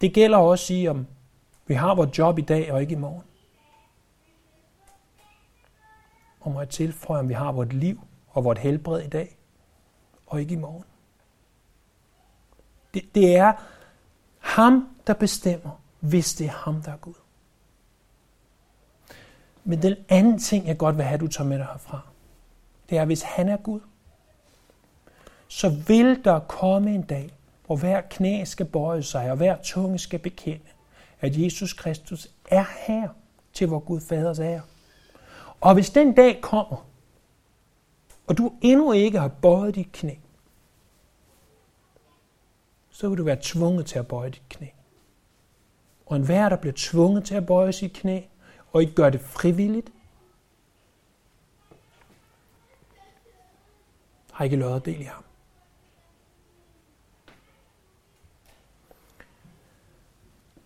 Det 0.00 0.14
gælder 0.14 0.38
også 0.38 0.74
i, 0.74 0.88
om 0.88 1.06
Vi 1.66 1.74
har 1.74 1.94
vores 1.94 2.18
job 2.18 2.38
i 2.38 2.42
dag 2.42 2.72
og 2.72 2.80
ikke 2.80 2.92
i 2.92 2.98
morgen. 2.98 3.24
Og 6.40 6.52
må 6.52 6.60
jeg 6.60 6.68
tilføje, 6.68 7.20
om 7.20 7.28
vi 7.28 7.34
har 7.34 7.52
vores 7.52 7.72
liv 7.72 8.00
og 8.28 8.44
vores 8.44 8.58
helbred 8.58 9.02
i 9.02 9.08
dag 9.08 9.36
og 10.26 10.40
ikke 10.40 10.52
i 10.52 10.58
morgen. 10.58 10.84
Det, 12.94 13.14
det 13.14 13.36
er 13.36 13.52
ham, 14.48 14.88
der 15.06 15.14
bestemmer, 15.14 15.70
hvis 16.00 16.34
det 16.34 16.46
er 16.46 16.50
ham, 16.50 16.82
der 16.82 16.92
er 16.92 16.96
Gud. 16.96 17.14
Men 19.64 19.82
den 19.82 19.96
anden 20.08 20.38
ting, 20.38 20.66
jeg 20.66 20.78
godt 20.78 20.96
vil 20.96 21.04
have, 21.04 21.20
du 21.20 21.26
tager 21.26 21.48
med 21.48 21.58
dig 21.58 21.66
herfra, 21.66 22.00
det 22.90 22.98
er, 22.98 23.04
hvis 23.04 23.22
han 23.22 23.48
er 23.48 23.56
Gud, 23.56 23.80
så 25.48 25.68
vil 25.68 26.24
der 26.24 26.38
komme 26.38 26.94
en 26.94 27.02
dag, 27.02 27.30
hvor 27.66 27.76
hver 27.76 28.00
knæ 28.00 28.44
skal 28.44 28.66
bøje 28.66 29.02
sig, 29.02 29.30
og 29.30 29.36
hver 29.36 29.56
tunge 29.62 29.98
skal 29.98 30.18
bekende, 30.18 30.64
at 31.20 31.36
Jesus 31.36 31.72
Kristus 31.72 32.28
er 32.50 32.64
her 32.86 33.08
til 33.52 33.68
vor 33.68 33.78
Gud 33.78 34.00
Faders 34.00 34.38
ære. 34.38 34.62
Og 35.60 35.74
hvis 35.74 35.90
den 35.90 36.14
dag 36.14 36.40
kommer, 36.40 36.86
og 38.26 38.38
du 38.38 38.52
endnu 38.60 38.92
ikke 38.92 39.18
har 39.18 39.28
bøjet 39.28 39.74
dit 39.74 39.92
knæ, 39.92 40.14
så 42.98 43.08
vil 43.08 43.18
du 43.18 43.24
være 43.24 43.38
tvunget 43.42 43.86
til 43.86 43.98
at 43.98 44.08
bøje 44.08 44.30
dit 44.30 44.42
knæ. 44.48 44.66
Og 46.06 46.16
enhver, 46.16 46.48
der 46.48 46.56
bliver 46.56 46.74
tvunget 46.76 47.24
til 47.24 47.34
at 47.34 47.46
bøje 47.46 47.72
sit 47.72 47.92
knæ, 47.92 48.20
og 48.72 48.82
ikke 48.82 48.94
gør 48.94 49.10
det 49.10 49.20
frivilligt, 49.20 49.88
har 54.32 54.44
ikke 54.44 54.56
løjet 54.56 54.84
del 54.84 55.00
i 55.00 55.04
ham. 55.04 55.24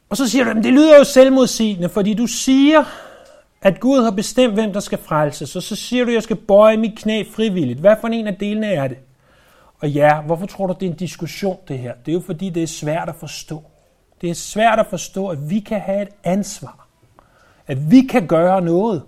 Og 0.08 0.16
så 0.16 0.28
siger 0.28 0.44
du, 0.44 0.50
at 0.50 0.56
det 0.56 0.72
lyder 0.72 0.98
jo 0.98 1.04
selvmodsigende, 1.04 1.88
fordi 1.88 2.14
du 2.14 2.26
siger, 2.26 2.84
at 3.62 3.80
Gud 3.80 4.02
har 4.02 4.10
bestemt, 4.10 4.54
hvem 4.54 4.72
der 4.72 4.80
skal 4.80 4.98
frelses, 4.98 5.56
og 5.56 5.62
så 5.62 5.76
siger 5.76 6.04
du, 6.04 6.10
at 6.10 6.14
jeg 6.14 6.22
skal 6.22 6.36
bøje 6.36 6.76
mit 6.76 6.98
knæ 6.98 7.24
frivilligt. 7.34 7.80
Hvad 7.80 7.96
for 8.00 8.08
en 8.08 8.26
af 8.26 8.36
delene 8.36 8.66
er 8.66 8.88
det? 8.88 8.98
Og 9.82 9.90
ja, 9.90 10.20
hvorfor 10.20 10.46
tror 10.46 10.66
du, 10.66 10.74
det 10.80 10.86
er 10.86 10.90
en 10.90 10.96
diskussion, 10.96 11.58
det 11.68 11.78
her? 11.78 11.92
Det 12.06 12.12
er 12.12 12.14
jo 12.14 12.22
fordi, 12.26 12.50
det 12.50 12.62
er 12.62 12.66
svært 12.66 13.08
at 13.08 13.14
forstå. 13.14 13.62
Det 14.20 14.30
er 14.30 14.34
svært 14.34 14.78
at 14.78 14.86
forstå, 14.86 15.28
at 15.28 15.50
vi 15.50 15.60
kan 15.60 15.80
have 15.80 16.02
et 16.02 16.08
ansvar. 16.24 16.86
At 17.66 17.90
vi 17.90 18.00
kan 18.00 18.26
gøre 18.26 18.60
noget. 18.60 19.02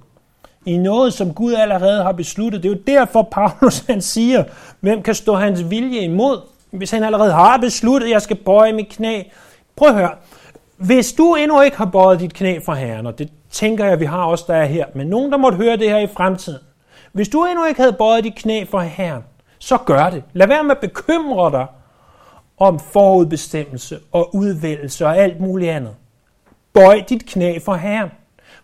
I 0.66 0.76
noget, 0.76 1.12
som 1.12 1.34
Gud 1.34 1.54
allerede 1.54 2.02
har 2.02 2.12
besluttet. 2.12 2.62
Det 2.62 2.68
er 2.68 2.72
jo 2.72 2.80
derfor, 2.86 3.22
Paulus 3.22 3.78
han 3.78 4.02
siger, 4.02 4.44
hvem 4.80 5.02
kan 5.02 5.14
stå 5.14 5.34
hans 5.34 5.70
vilje 5.70 6.00
imod? 6.00 6.40
Hvis 6.70 6.90
han 6.90 7.04
allerede 7.04 7.32
har 7.32 7.56
besluttet, 7.56 8.06
at 8.06 8.12
jeg 8.12 8.22
skal 8.22 8.36
bøje 8.36 8.72
mit 8.72 8.88
knæ. 8.88 9.22
Prøv 9.76 9.88
at 9.88 9.94
høre. 9.94 10.14
Hvis 10.76 11.12
du 11.12 11.34
endnu 11.34 11.60
ikke 11.60 11.76
har 11.76 11.84
bøjet 11.84 12.20
dit 12.20 12.34
knæ 12.34 12.58
for 12.64 12.74
Herren, 12.74 13.06
og 13.06 13.18
det 13.18 13.30
tænker 13.50 13.84
jeg, 13.84 14.00
vi 14.00 14.04
har 14.04 14.24
også 14.24 14.44
der 14.48 14.54
er 14.54 14.64
her, 14.64 14.86
men 14.94 15.06
nogen, 15.06 15.32
der 15.32 15.38
måtte 15.38 15.58
høre 15.58 15.76
det 15.76 15.90
her 15.90 15.98
i 15.98 16.06
fremtiden. 16.06 16.60
Hvis 17.12 17.28
du 17.28 17.44
endnu 17.44 17.64
ikke 17.64 17.80
havde 17.80 17.92
bøjet 17.92 18.24
dit 18.24 18.34
knæ 18.34 18.64
for 18.64 18.80
Herren, 18.80 19.22
så 19.64 19.78
gør 19.78 20.10
det. 20.10 20.22
Lad 20.32 20.46
være 20.48 20.64
med 20.64 20.70
at 20.70 20.80
bekymre 20.80 21.50
dig 21.50 21.66
om 22.58 22.78
forudbestemmelse 22.78 24.00
og 24.12 24.34
udvælgelse 24.34 25.06
og 25.06 25.16
alt 25.16 25.40
muligt 25.40 25.70
andet. 25.70 25.94
Bøj 26.72 27.00
dit 27.08 27.26
knæ 27.26 27.58
for 27.58 27.74
Herren. 27.74 28.10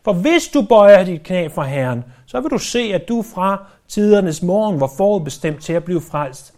For 0.05 0.13
hvis 0.13 0.49
du 0.49 0.63
bøjer 0.63 1.05
dit 1.05 1.23
knæ 1.23 1.49
for 1.49 1.63
Herren, 1.63 2.05
så 2.27 2.41
vil 2.41 2.51
du 2.51 2.59
se, 2.59 2.79
at 2.79 3.09
du 3.09 3.23
fra 3.35 3.65
tidernes 3.89 4.43
morgen 4.43 4.81
var 4.81 4.91
forudbestemt 4.97 5.63
til 5.63 5.73
at 5.73 5.85
blive 5.85 6.01
frelst. 6.01 6.55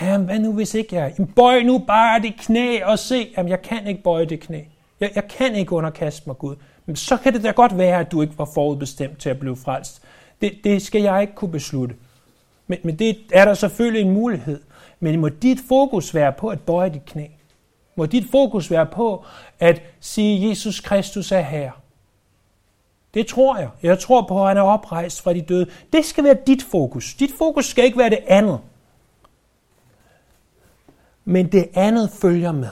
Jamen, 0.00 0.26
hvad 0.26 0.38
nu 0.38 0.52
hvis 0.52 0.74
ikke 0.74 0.96
jeg? 0.96 1.14
Jamen, 1.18 1.32
bøj 1.32 1.62
nu 1.62 1.78
bare 1.78 2.22
dit 2.22 2.36
knæ 2.40 2.82
og 2.84 2.98
se, 2.98 3.28
at 3.36 3.48
jeg 3.48 3.62
kan 3.62 3.86
ikke 3.86 4.02
bøje 4.02 4.24
det 4.24 4.40
knæ. 4.40 4.60
Jeg, 5.00 5.10
jeg 5.14 5.28
kan 5.28 5.54
ikke 5.54 5.72
underkaste 5.72 6.22
mig 6.26 6.38
Gud. 6.38 6.56
Men 6.86 6.96
så 6.96 7.16
kan 7.16 7.32
det 7.32 7.44
da 7.44 7.50
godt 7.50 7.78
være, 7.78 8.00
at 8.00 8.12
du 8.12 8.22
ikke 8.22 8.38
var 8.38 8.48
forudbestemt 8.54 9.18
til 9.18 9.30
at 9.30 9.38
blive 9.38 9.56
frelst. 9.56 10.02
Det, 10.40 10.52
det 10.64 10.82
skal 10.82 11.02
jeg 11.02 11.20
ikke 11.20 11.34
kunne 11.34 11.52
beslutte. 11.52 11.94
Men, 12.66 12.78
men 12.82 12.98
det 12.98 13.18
er 13.32 13.44
der 13.44 13.54
selvfølgelig 13.54 14.02
en 14.02 14.14
mulighed. 14.14 14.60
Men 15.00 15.20
må 15.20 15.28
dit 15.28 15.58
fokus 15.68 16.14
være 16.14 16.32
på 16.32 16.48
at 16.48 16.60
bøje 16.60 16.90
dit 16.90 17.04
knæ. 17.04 17.26
Må 17.96 18.06
dit 18.06 18.24
fokus 18.30 18.70
være 18.70 18.86
på 18.86 19.24
at 19.58 19.82
sige, 20.00 20.48
Jesus 20.48 20.80
Kristus 20.80 21.32
er 21.32 21.40
her. 21.40 21.70
Det 23.14 23.26
tror 23.26 23.58
jeg. 23.58 23.70
Jeg 23.82 23.98
tror 23.98 24.26
på, 24.28 24.42
at 24.42 24.48
han 24.48 24.56
er 24.56 24.62
oprejst 24.62 25.22
fra 25.22 25.32
de 25.32 25.40
døde. 25.40 25.70
Det 25.92 26.04
skal 26.04 26.24
være 26.24 26.36
dit 26.46 26.62
fokus. 26.62 27.14
Dit 27.14 27.30
fokus 27.38 27.66
skal 27.66 27.84
ikke 27.84 27.98
være 27.98 28.10
det 28.10 28.18
andet. 28.26 28.60
Men 31.24 31.52
det 31.52 31.68
andet 31.74 32.10
følger 32.10 32.52
med. 32.52 32.70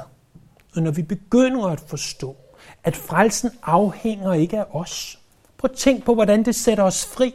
Og 0.76 0.82
når 0.82 0.90
vi 0.90 1.02
begynder 1.02 1.66
at 1.66 1.80
forstå, 1.80 2.36
at 2.84 2.96
frelsen 2.96 3.50
afhænger 3.62 4.32
ikke 4.32 4.58
af 4.58 4.64
os. 4.72 5.18
Prøv 5.58 5.70
at 5.72 5.76
tænk 5.76 6.04
på, 6.04 6.14
hvordan 6.14 6.44
det 6.44 6.54
sætter 6.54 6.84
os 6.84 7.06
fri. 7.06 7.34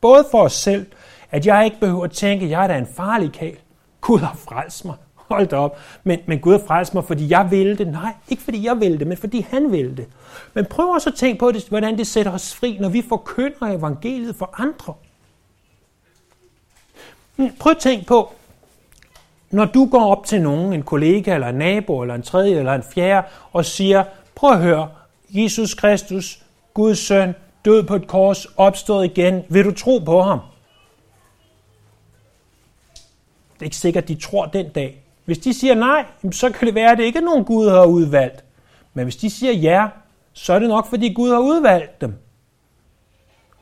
Både 0.00 0.24
for 0.30 0.42
os 0.42 0.52
selv, 0.52 0.86
at 1.30 1.46
jeg 1.46 1.64
ikke 1.64 1.80
behøver 1.80 2.04
at 2.04 2.10
tænke, 2.10 2.44
at 2.44 2.50
jeg 2.50 2.62
er 2.62 2.66
da 2.66 2.78
en 2.78 2.86
farlig 2.96 3.32
kæl. 3.32 3.56
Gud 4.00 4.18
har 4.18 4.36
frelst 4.48 4.84
mig. 4.84 4.94
Hold 5.14 5.46
da 5.46 5.56
op. 5.56 5.78
Men, 6.04 6.18
men 6.26 6.38
Gud 6.38 6.52
har 6.52 6.62
frelst 6.66 6.94
mig, 6.94 7.04
fordi 7.04 7.30
jeg 7.30 7.50
vil 7.50 7.78
det. 7.78 7.86
Nej, 7.86 8.12
ikke 8.28 8.42
fordi 8.42 8.66
jeg 8.66 8.80
vil 8.80 8.98
det, 8.98 9.06
men 9.06 9.16
fordi 9.16 9.46
han 9.50 9.72
vil 9.72 9.96
det. 9.96 10.06
Men 10.54 10.66
prøv 10.66 10.88
også 10.88 11.10
at 11.10 11.14
tænke 11.14 11.38
på, 11.38 11.52
det, 11.52 11.68
hvordan 11.68 11.98
det 11.98 12.06
sætter 12.06 12.32
os 12.32 12.54
fri, 12.54 12.76
når 12.80 12.88
vi 12.88 13.02
forkynder 13.08 13.66
evangeliet 13.66 14.36
for 14.36 14.60
andre. 14.62 14.94
Prøv 17.58 17.70
at 17.70 17.78
tænke 17.78 18.06
på, 18.06 18.32
når 19.50 19.64
du 19.64 19.88
går 19.90 20.06
op 20.06 20.26
til 20.26 20.42
nogen, 20.42 20.72
en 20.72 20.82
kollega 20.82 21.34
eller 21.34 21.48
en 21.48 21.54
nabo 21.54 22.02
eller 22.02 22.14
en 22.14 22.22
tredje 22.22 22.58
eller 22.58 22.74
en 22.74 22.82
fjerde, 22.94 23.26
og 23.52 23.64
siger, 23.64 24.04
prøv 24.34 24.50
at 24.50 24.58
høre, 24.58 24.88
Jesus 25.30 25.74
Kristus, 25.74 26.42
Guds 26.74 26.98
søn, 26.98 27.34
død 27.64 27.82
på 27.82 27.94
et 27.94 28.06
kors, 28.06 28.46
opstået 28.56 29.04
igen, 29.04 29.42
vil 29.48 29.64
du 29.64 29.72
tro 29.72 29.98
på 29.98 30.22
ham? 30.22 30.38
Det 33.60 33.64
er 33.64 33.66
ikke 33.66 33.76
sikkert, 33.76 34.08
de 34.08 34.14
tror 34.14 34.46
den 34.46 34.68
dag. 34.68 35.02
Hvis 35.24 35.38
de 35.38 35.54
siger 35.54 35.74
nej, 35.74 36.04
så 36.32 36.50
kan 36.50 36.66
det 36.66 36.74
være, 36.74 36.90
at 36.90 36.98
det 36.98 37.04
ikke 37.04 37.18
er 37.18 37.22
nogen 37.22 37.44
Gud 37.44 37.68
har 37.68 37.84
udvalgt. 37.84 38.44
Men 38.94 39.04
hvis 39.04 39.16
de 39.16 39.30
siger 39.30 39.52
ja, 39.52 39.88
så 40.32 40.52
er 40.52 40.58
det 40.58 40.68
nok, 40.68 40.86
fordi 40.86 41.12
Gud 41.12 41.30
har 41.30 41.38
udvalgt 41.38 42.00
dem. 42.00 42.14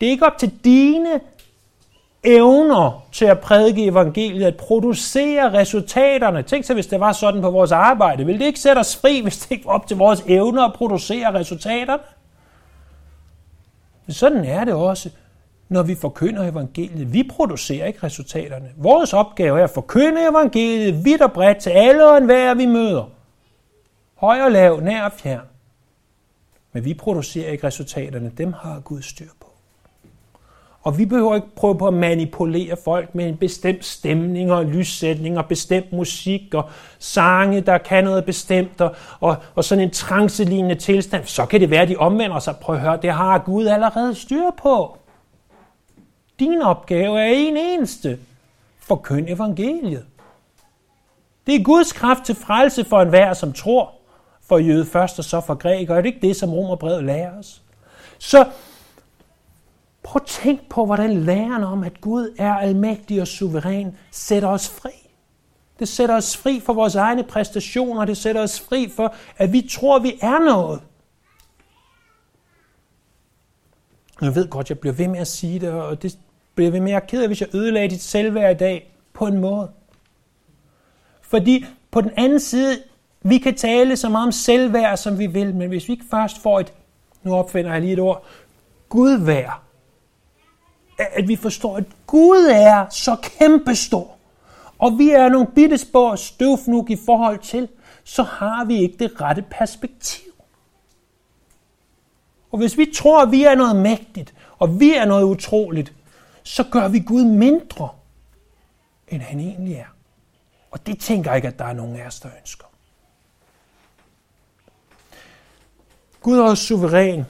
Det 0.01 0.07
er 0.07 0.11
ikke 0.11 0.27
op 0.27 0.39
til 0.39 0.53
dine 0.65 1.21
evner 2.25 3.07
til 3.13 3.25
at 3.25 3.39
prædike 3.39 3.85
evangeliet, 3.85 4.47
at 4.47 4.57
producere 4.57 5.53
resultaterne. 5.53 6.43
Tænk 6.43 6.65
så, 6.65 6.75
hvis 6.75 6.87
det 6.87 7.01
var 7.01 7.13
sådan 7.13 7.41
på 7.41 7.51
vores 7.51 7.73
arbejde. 7.73 8.27
Vil 8.27 8.39
det 8.39 8.47
ikke 8.47 8.61
sætte 8.61 8.81
os 8.81 8.97
fri, 8.97 9.21
hvis 9.21 9.39
det 9.39 9.51
ikke 9.51 9.67
var 9.67 9.73
op 9.73 9.87
til 9.87 9.97
vores 9.97 10.25
evner 10.27 10.65
at 10.65 10.73
producere 10.73 11.35
resultaterne? 11.35 12.03
Men 14.07 14.15
sådan 14.15 14.45
er 14.45 14.65
det 14.65 14.75
også, 14.75 15.11
når 15.69 15.83
vi 15.83 15.95
forkynder 15.95 16.51
evangeliet. 16.51 17.13
Vi 17.13 17.23
producerer 17.31 17.87
ikke 17.87 17.99
resultaterne. 18.03 18.69
Vores 18.77 19.13
opgave 19.13 19.61
er 19.61 19.65
at 19.65 19.71
forkynde 19.71 20.29
evangeliet 20.31 21.05
vidt 21.05 21.23
og 21.23 21.33
bredt 21.33 21.59
til 21.59 21.71
alle 21.71 22.11
og 22.11 22.19
enhver, 22.19 22.55
vi 22.55 22.67
møder. 22.67 23.11
Høj 24.15 24.41
og 24.41 24.53
lav, 24.53 24.81
nær 24.81 25.05
og 25.05 25.13
fjern. 25.13 25.45
Men 26.73 26.85
vi 26.85 26.95
producerer 26.95 27.51
ikke 27.51 27.67
resultaterne. 27.67 28.33
Dem 28.39 28.53
har 28.53 28.81
Gud 28.81 29.03
styr 29.03 29.29
på. 29.41 29.49
Og 30.83 30.99
vi 30.99 31.05
behøver 31.05 31.35
ikke 31.35 31.55
prøve 31.57 31.79
på 31.79 31.87
at 31.87 31.95
manipulere 31.95 32.77
folk 32.85 33.15
med 33.15 33.29
en 33.29 33.37
bestemt 33.37 33.85
stemning 33.85 34.53
og 34.53 34.65
lyssætning 34.65 35.39
og 35.39 35.47
bestemt 35.47 35.93
musik 35.93 36.55
og 36.55 36.71
sange, 36.99 37.61
der 37.61 37.79
kan 37.79 38.05
noget 38.05 38.25
bestemt 38.25 38.81
og, 38.81 38.95
og, 39.21 39.37
og 39.55 39.65
sådan 39.65 39.85
en 39.85 39.91
trancelignende 39.91 40.75
tilstand. 40.75 41.25
Så 41.25 41.47
kan 41.47 41.61
det 41.61 41.71
være, 41.71 41.83
at 41.83 41.89
de 41.89 41.97
omvender 41.97 42.39
sig. 42.39 42.57
Prøv 42.57 42.75
at 42.75 42.81
høre, 42.81 42.99
det 43.03 43.13
har 43.13 43.39
Gud 43.39 43.67
allerede 43.67 44.15
styr 44.15 44.51
på. 44.63 44.98
Din 46.39 46.63
opgave 46.63 47.21
er 47.21 47.33
en 47.33 47.57
eneste. 47.57 48.19
Forkynd 48.79 49.29
evangeliet. 49.29 50.07
Det 51.47 51.55
er 51.55 51.63
Guds 51.63 51.93
kraft 51.93 52.25
til 52.25 52.35
frelse 52.35 52.85
for 52.85 53.03
enhver, 53.03 53.35
som 53.35 53.53
tror. 53.53 53.95
For 54.43 54.59
jøde 54.59 54.87
først 54.87 55.19
og 55.19 55.25
så 55.25 55.41
for 55.41 55.55
græk, 55.55 55.91
og 55.91 55.97
Er 55.97 56.01
det 56.01 56.09
ikke 56.09 56.27
det, 56.27 56.37
som 56.37 56.53
romerbrevet 56.53 57.05
lærer 57.05 57.39
os? 57.39 57.63
Så 58.19 58.47
Prøv 60.09 60.21
at 60.25 60.27
tænk 60.27 60.69
på, 60.69 60.87
hvordan 60.87 61.25
læren 61.25 61.65
om, 61.65 61.85
at 61.85 62.01
Gud 62.01 62.35
er 62.39 62.55
almægtig 62.55 63.21
og 63.21 63.27
suveræn, 63.27 63.97
sætter 64.11 64.49
os 64.49 64.69
fri. 64.69 64.91
Det 65.79 65.89
sætter 65.89 66.17
os 66.17 66.37
fri 66.37 66.61
for 66.61 66.73
vores 66.73 66.95
egne 66.95 67.25
præstationer. 67.25 68.05
Det 68.05 68.17
sætter 68.17 68.43
os 68.43 68.61
fri 68.61 68.89
for, 68.97 69.15
at 69.37 69.53
vi 69.53 69.69
tror, 69.71 69.99
vi 69.99 70.19
er 70.21 70.39
noget. 70.39 70.81
Jeg 74.21 74.35
ved 74.35 74.49
godt, 74.49 74.69
jeg 74.69 74.79
bliver 74.79 74.93
ved 74.93 75.09
med 75.09 75.19
at 75.19 75.29
sige 75.29 75.61
det, 75.61 75.71
og 75.71 76.03
det 76.03 76.19
bliver 76.59 76.71
vi 76.71 76.81
mere 76.81 76.97
at 76.97 77.07
ked 77.07 77.23
af, 77.23 77.29
hvis 77.29 77.41
jeg 77.41 77.55
ødelagde 77.55 77.89
dit 77.89 78.03
selvværd 78.03 78.55
i 78.55 78.59
dag 78.59 78.95
på 79.13 79.27
en 79.27 79.39
måde. 79.39 79.71
Fordi 81.23 81.65
på 81.91 82.01
den 82.01 82.11
anden 82.17 82.41
side, 82.41 82.79
vi 83.23 83.39
kan 83.39 83.55
tale 83.55 83.97
så 83.97 84.09
meget 84.09 84.27
om 84.27 84.33
selvværd, 84.33 84.97
som 84.97 85.19
vi 85.19 85.27
vil, 85.27 85.55
men 85.55 85.69
hvis 85.69 85.89
vi 85.89 85.93
ikke 85.93 86.05
først 86.11 86.43
får 86.43 86.61
et, 86.61 86.73
nu 87.23 87.35
opfinder 87.35 87.73
jeg 87.73 87.81
lige 87.81 87.93
et 87.93 87.99
ord, 87.99 88.25
gudværd, 88.89 89.61
at 90.99 91.29
vi 91.29 91.37
forstår, 91.37 91.77
at 91.77 91.85
Gud 92.07 92.49
er 92.53 92.87
så 92.91 93.17
kæmpestor, 93.23 94.17
og 94.79 94.99
vi 94.99 95.11
er 95.11 95.29
nogle 95.29 95.47
bitte 95.55 95.79
spor 95.79 96.15
støvfnug 96.15 96.91
i 96.91 96.97
forhold 97.07 97.39
til, 97.39 97.69
så 98.05 98.23
har 98.23 98.65
vi 98.65 98.77
ikke 98.83 98.97
det 98.99 99.21
rette 99.21 99.45
perspektiv. 99.51 100.33
Og 102.51 102.59
hvis 102.59 102.79
vi 102.79 102.87
tror, 102.95 103.23
at 103.23 103.31
vi 103.31 103.45
er 103.45 103.55
noget 103.55 103.77
mægtigt, 103.77 104.35
og 104.59 104.81
vi 104.81 104.95
er 104.95 105.05
noget 105.05 105.25
utroligt, 105.25 105.93
så 106.49 106.65
gør 106.71 106.89
vi 106.89 106.99
Gud 106.99 107.25
mindre, 107.25 107.89
end 109.09 109.23
han 109.23 109.41
egentlig 109.41 109.75
er. 109.75 109.87
Og 110.71 110.87
det 110.87 111.01
tænker 111.01 111.31
jeg 111.31 111.37
ikke, 111.37 111.49
at 111.49 111.59
der 111.59 111.65
er 111.65 111.73
nogen 111.73 111.97
af 111.97 112.07
os, 112.07 112.21
der 112.21 112.29
ønsker. 112.41 112.65
Gud 116.21 116.39
er 116.39 116.55
suveræn, 116.55 117.25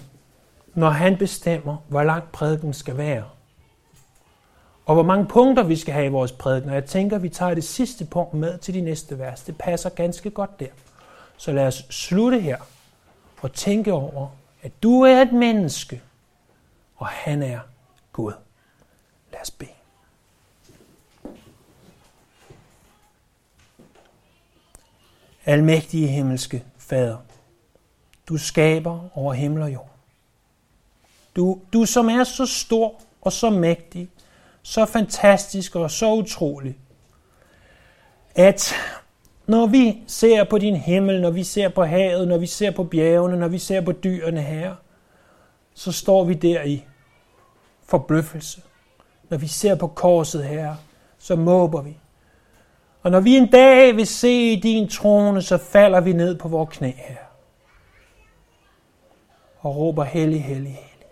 når 0.75 0.91
han 0.91 1.16
bestemmer, 1.16 1.77
hvor 1.89 2.03
lang 2.03 2.25
prædiken 2.33 2.75
skal 2.75 2.97
være. 2.97 3.25
Og 4.87 4.95
hvor 4.95 5.03
mange 5.03 5.27
punkter 5.27 5.62
vi 5.62 5.77
skal 5.77 5.95
have 5.95 6.07
i 6.07 6.11
vores 6.11 6.33
prædiken. 6.33 6.69
Og 6.69 6.75
jeg 6.75 6.85
tænker, 6.85 7.16
at 7.16 7.23
vi 7.23 7.29
tager 7.29 7.55
det 7.55 7.64
sidste 7.64 8.05
punkt 8.05 8.35
med 8.35 8.59
til 8.59 8.75
de 8.75 8.81
næste 8.81 9.19
vers. 9.19 9.43
Det 9.43 9.59
passer 9.59 9.91
ganske 9.91 10.31
godt 10.31 10.61
der. 10.61 10.71
Så 11.37 11.53
lad 11.53 11.66
os 11.66 11.87
slutte 11.91 12.41
her 12.41 12.59
og 13.41 13.53
tænke 13.53 13.93
over, 13.93 14.29
at 14.62 14.83
du 14.83 15.03
er 15.03 15.23
et 15.23 15.33
menneske, 15.33 16.03
og 16.97 17.07
han 17.07 17.43
er 17.43 17.61
Gud. 18.12 18.33
Lad 19.39 19.43
os 19.43 19.51
bede. 19.51 19.70
Almægtige 25.45 26.09
himmelske 26.09 26.64
Fader, 26.78 27.18
du 28.28 28.36
skaber 28.36 29.09
over 29.14 29.32
himmel 29.32 29.62
og 29.62 29.72
jord. 29.72 29.91
Du, 31.36 31.61
du 31.72 31.84
som 31.84 32.09
er 32.09 32.24
så 32.24 32.47
stor 32.47 33.01
og 33.20 33.32
så 33.32 33.51
mægtig, 33.51 34.09
så 34.62 34.86
fantastisk 34.86 35.76
og 35.76 35.91
så 35.91 36.14
utrolig, 36.14 36.78
at 38.34 38.74
når 39.47 39.66
vi 39.66 40.03
ser 40.07 40.45
på 40.45 40.59
din 40.59 40.76
himmel, 40.76 41.20
når 41.20 41.30
vi 41.30 41.45
ser 41.45 41.68
på 41.68 41.84
havet, 41.84 42.28
når 42.28 42.39
vi 42.39 42.47
ser 42.47 42.70
på 42.70 42.84
bjergene, 42.84 43.36
når 43.36 43.49
vi 43.49 43.59
ser 43.59 43.80
på 43.80 43.93
dyrene 43.93 44.43
her, 44.43 44.74
så 45.74 45.93
står 45.93 46.24
vi 46.24 46.34
der 46.34 46.62
i 46.62 46.84
forbløffelse. 47.82 48.62
Når 49.29 49.39
vi 49.39 49.47
ser 49.47 49.74
på 49.74 49.87
korset 49.87 50.45
her, 50.45 50.74
så 51.18 51.37
måber 51.37 51.83
vi. 51.83 51.99
Og 53.03 53.11
når 53.11 53.20
vi 53.20 53.37
en 53.37 53.51
dag 53.51 53.97
vil 53.97 54.07
se 54.07 54.61
din 54.61 54.89
trone, 54.89 55.43
så 55.43 55.59
falder 55.59 56.01
vi 56.01 56.12
ned 56.12 56.39
på 56.39 56.49
vores 56.49 56.76
knæ 56.76 56.91
her. 56.97 57.16
Og 59.61 59.76
råber, 59.76 60.05
hellig, 60.05 60.45
hellig, 60.45 60.72
hellig. 60.72 61.07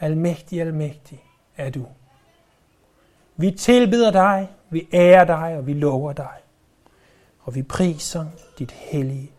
Almægtig, 0.00 0.60
almægtig 0.60 1.24
er 1.56 1.70
du. 1.70 1.86
Vi 3.36 3.50
tilbeder 3.50 4.10
dig, 4.10 4.48
vi 4.70 4.88
ærer 4.92 5.24
dig, 5.24 5.56
og 5.56 5.66
vi 5.66 5.72
lover 5.72 6.12
dig. 6.12 6.36
Og 7.40 7.54
vi 7.54 7.62
priser 7.62 8.26
dit 8.58 8.70
hellige. 8.70 9.30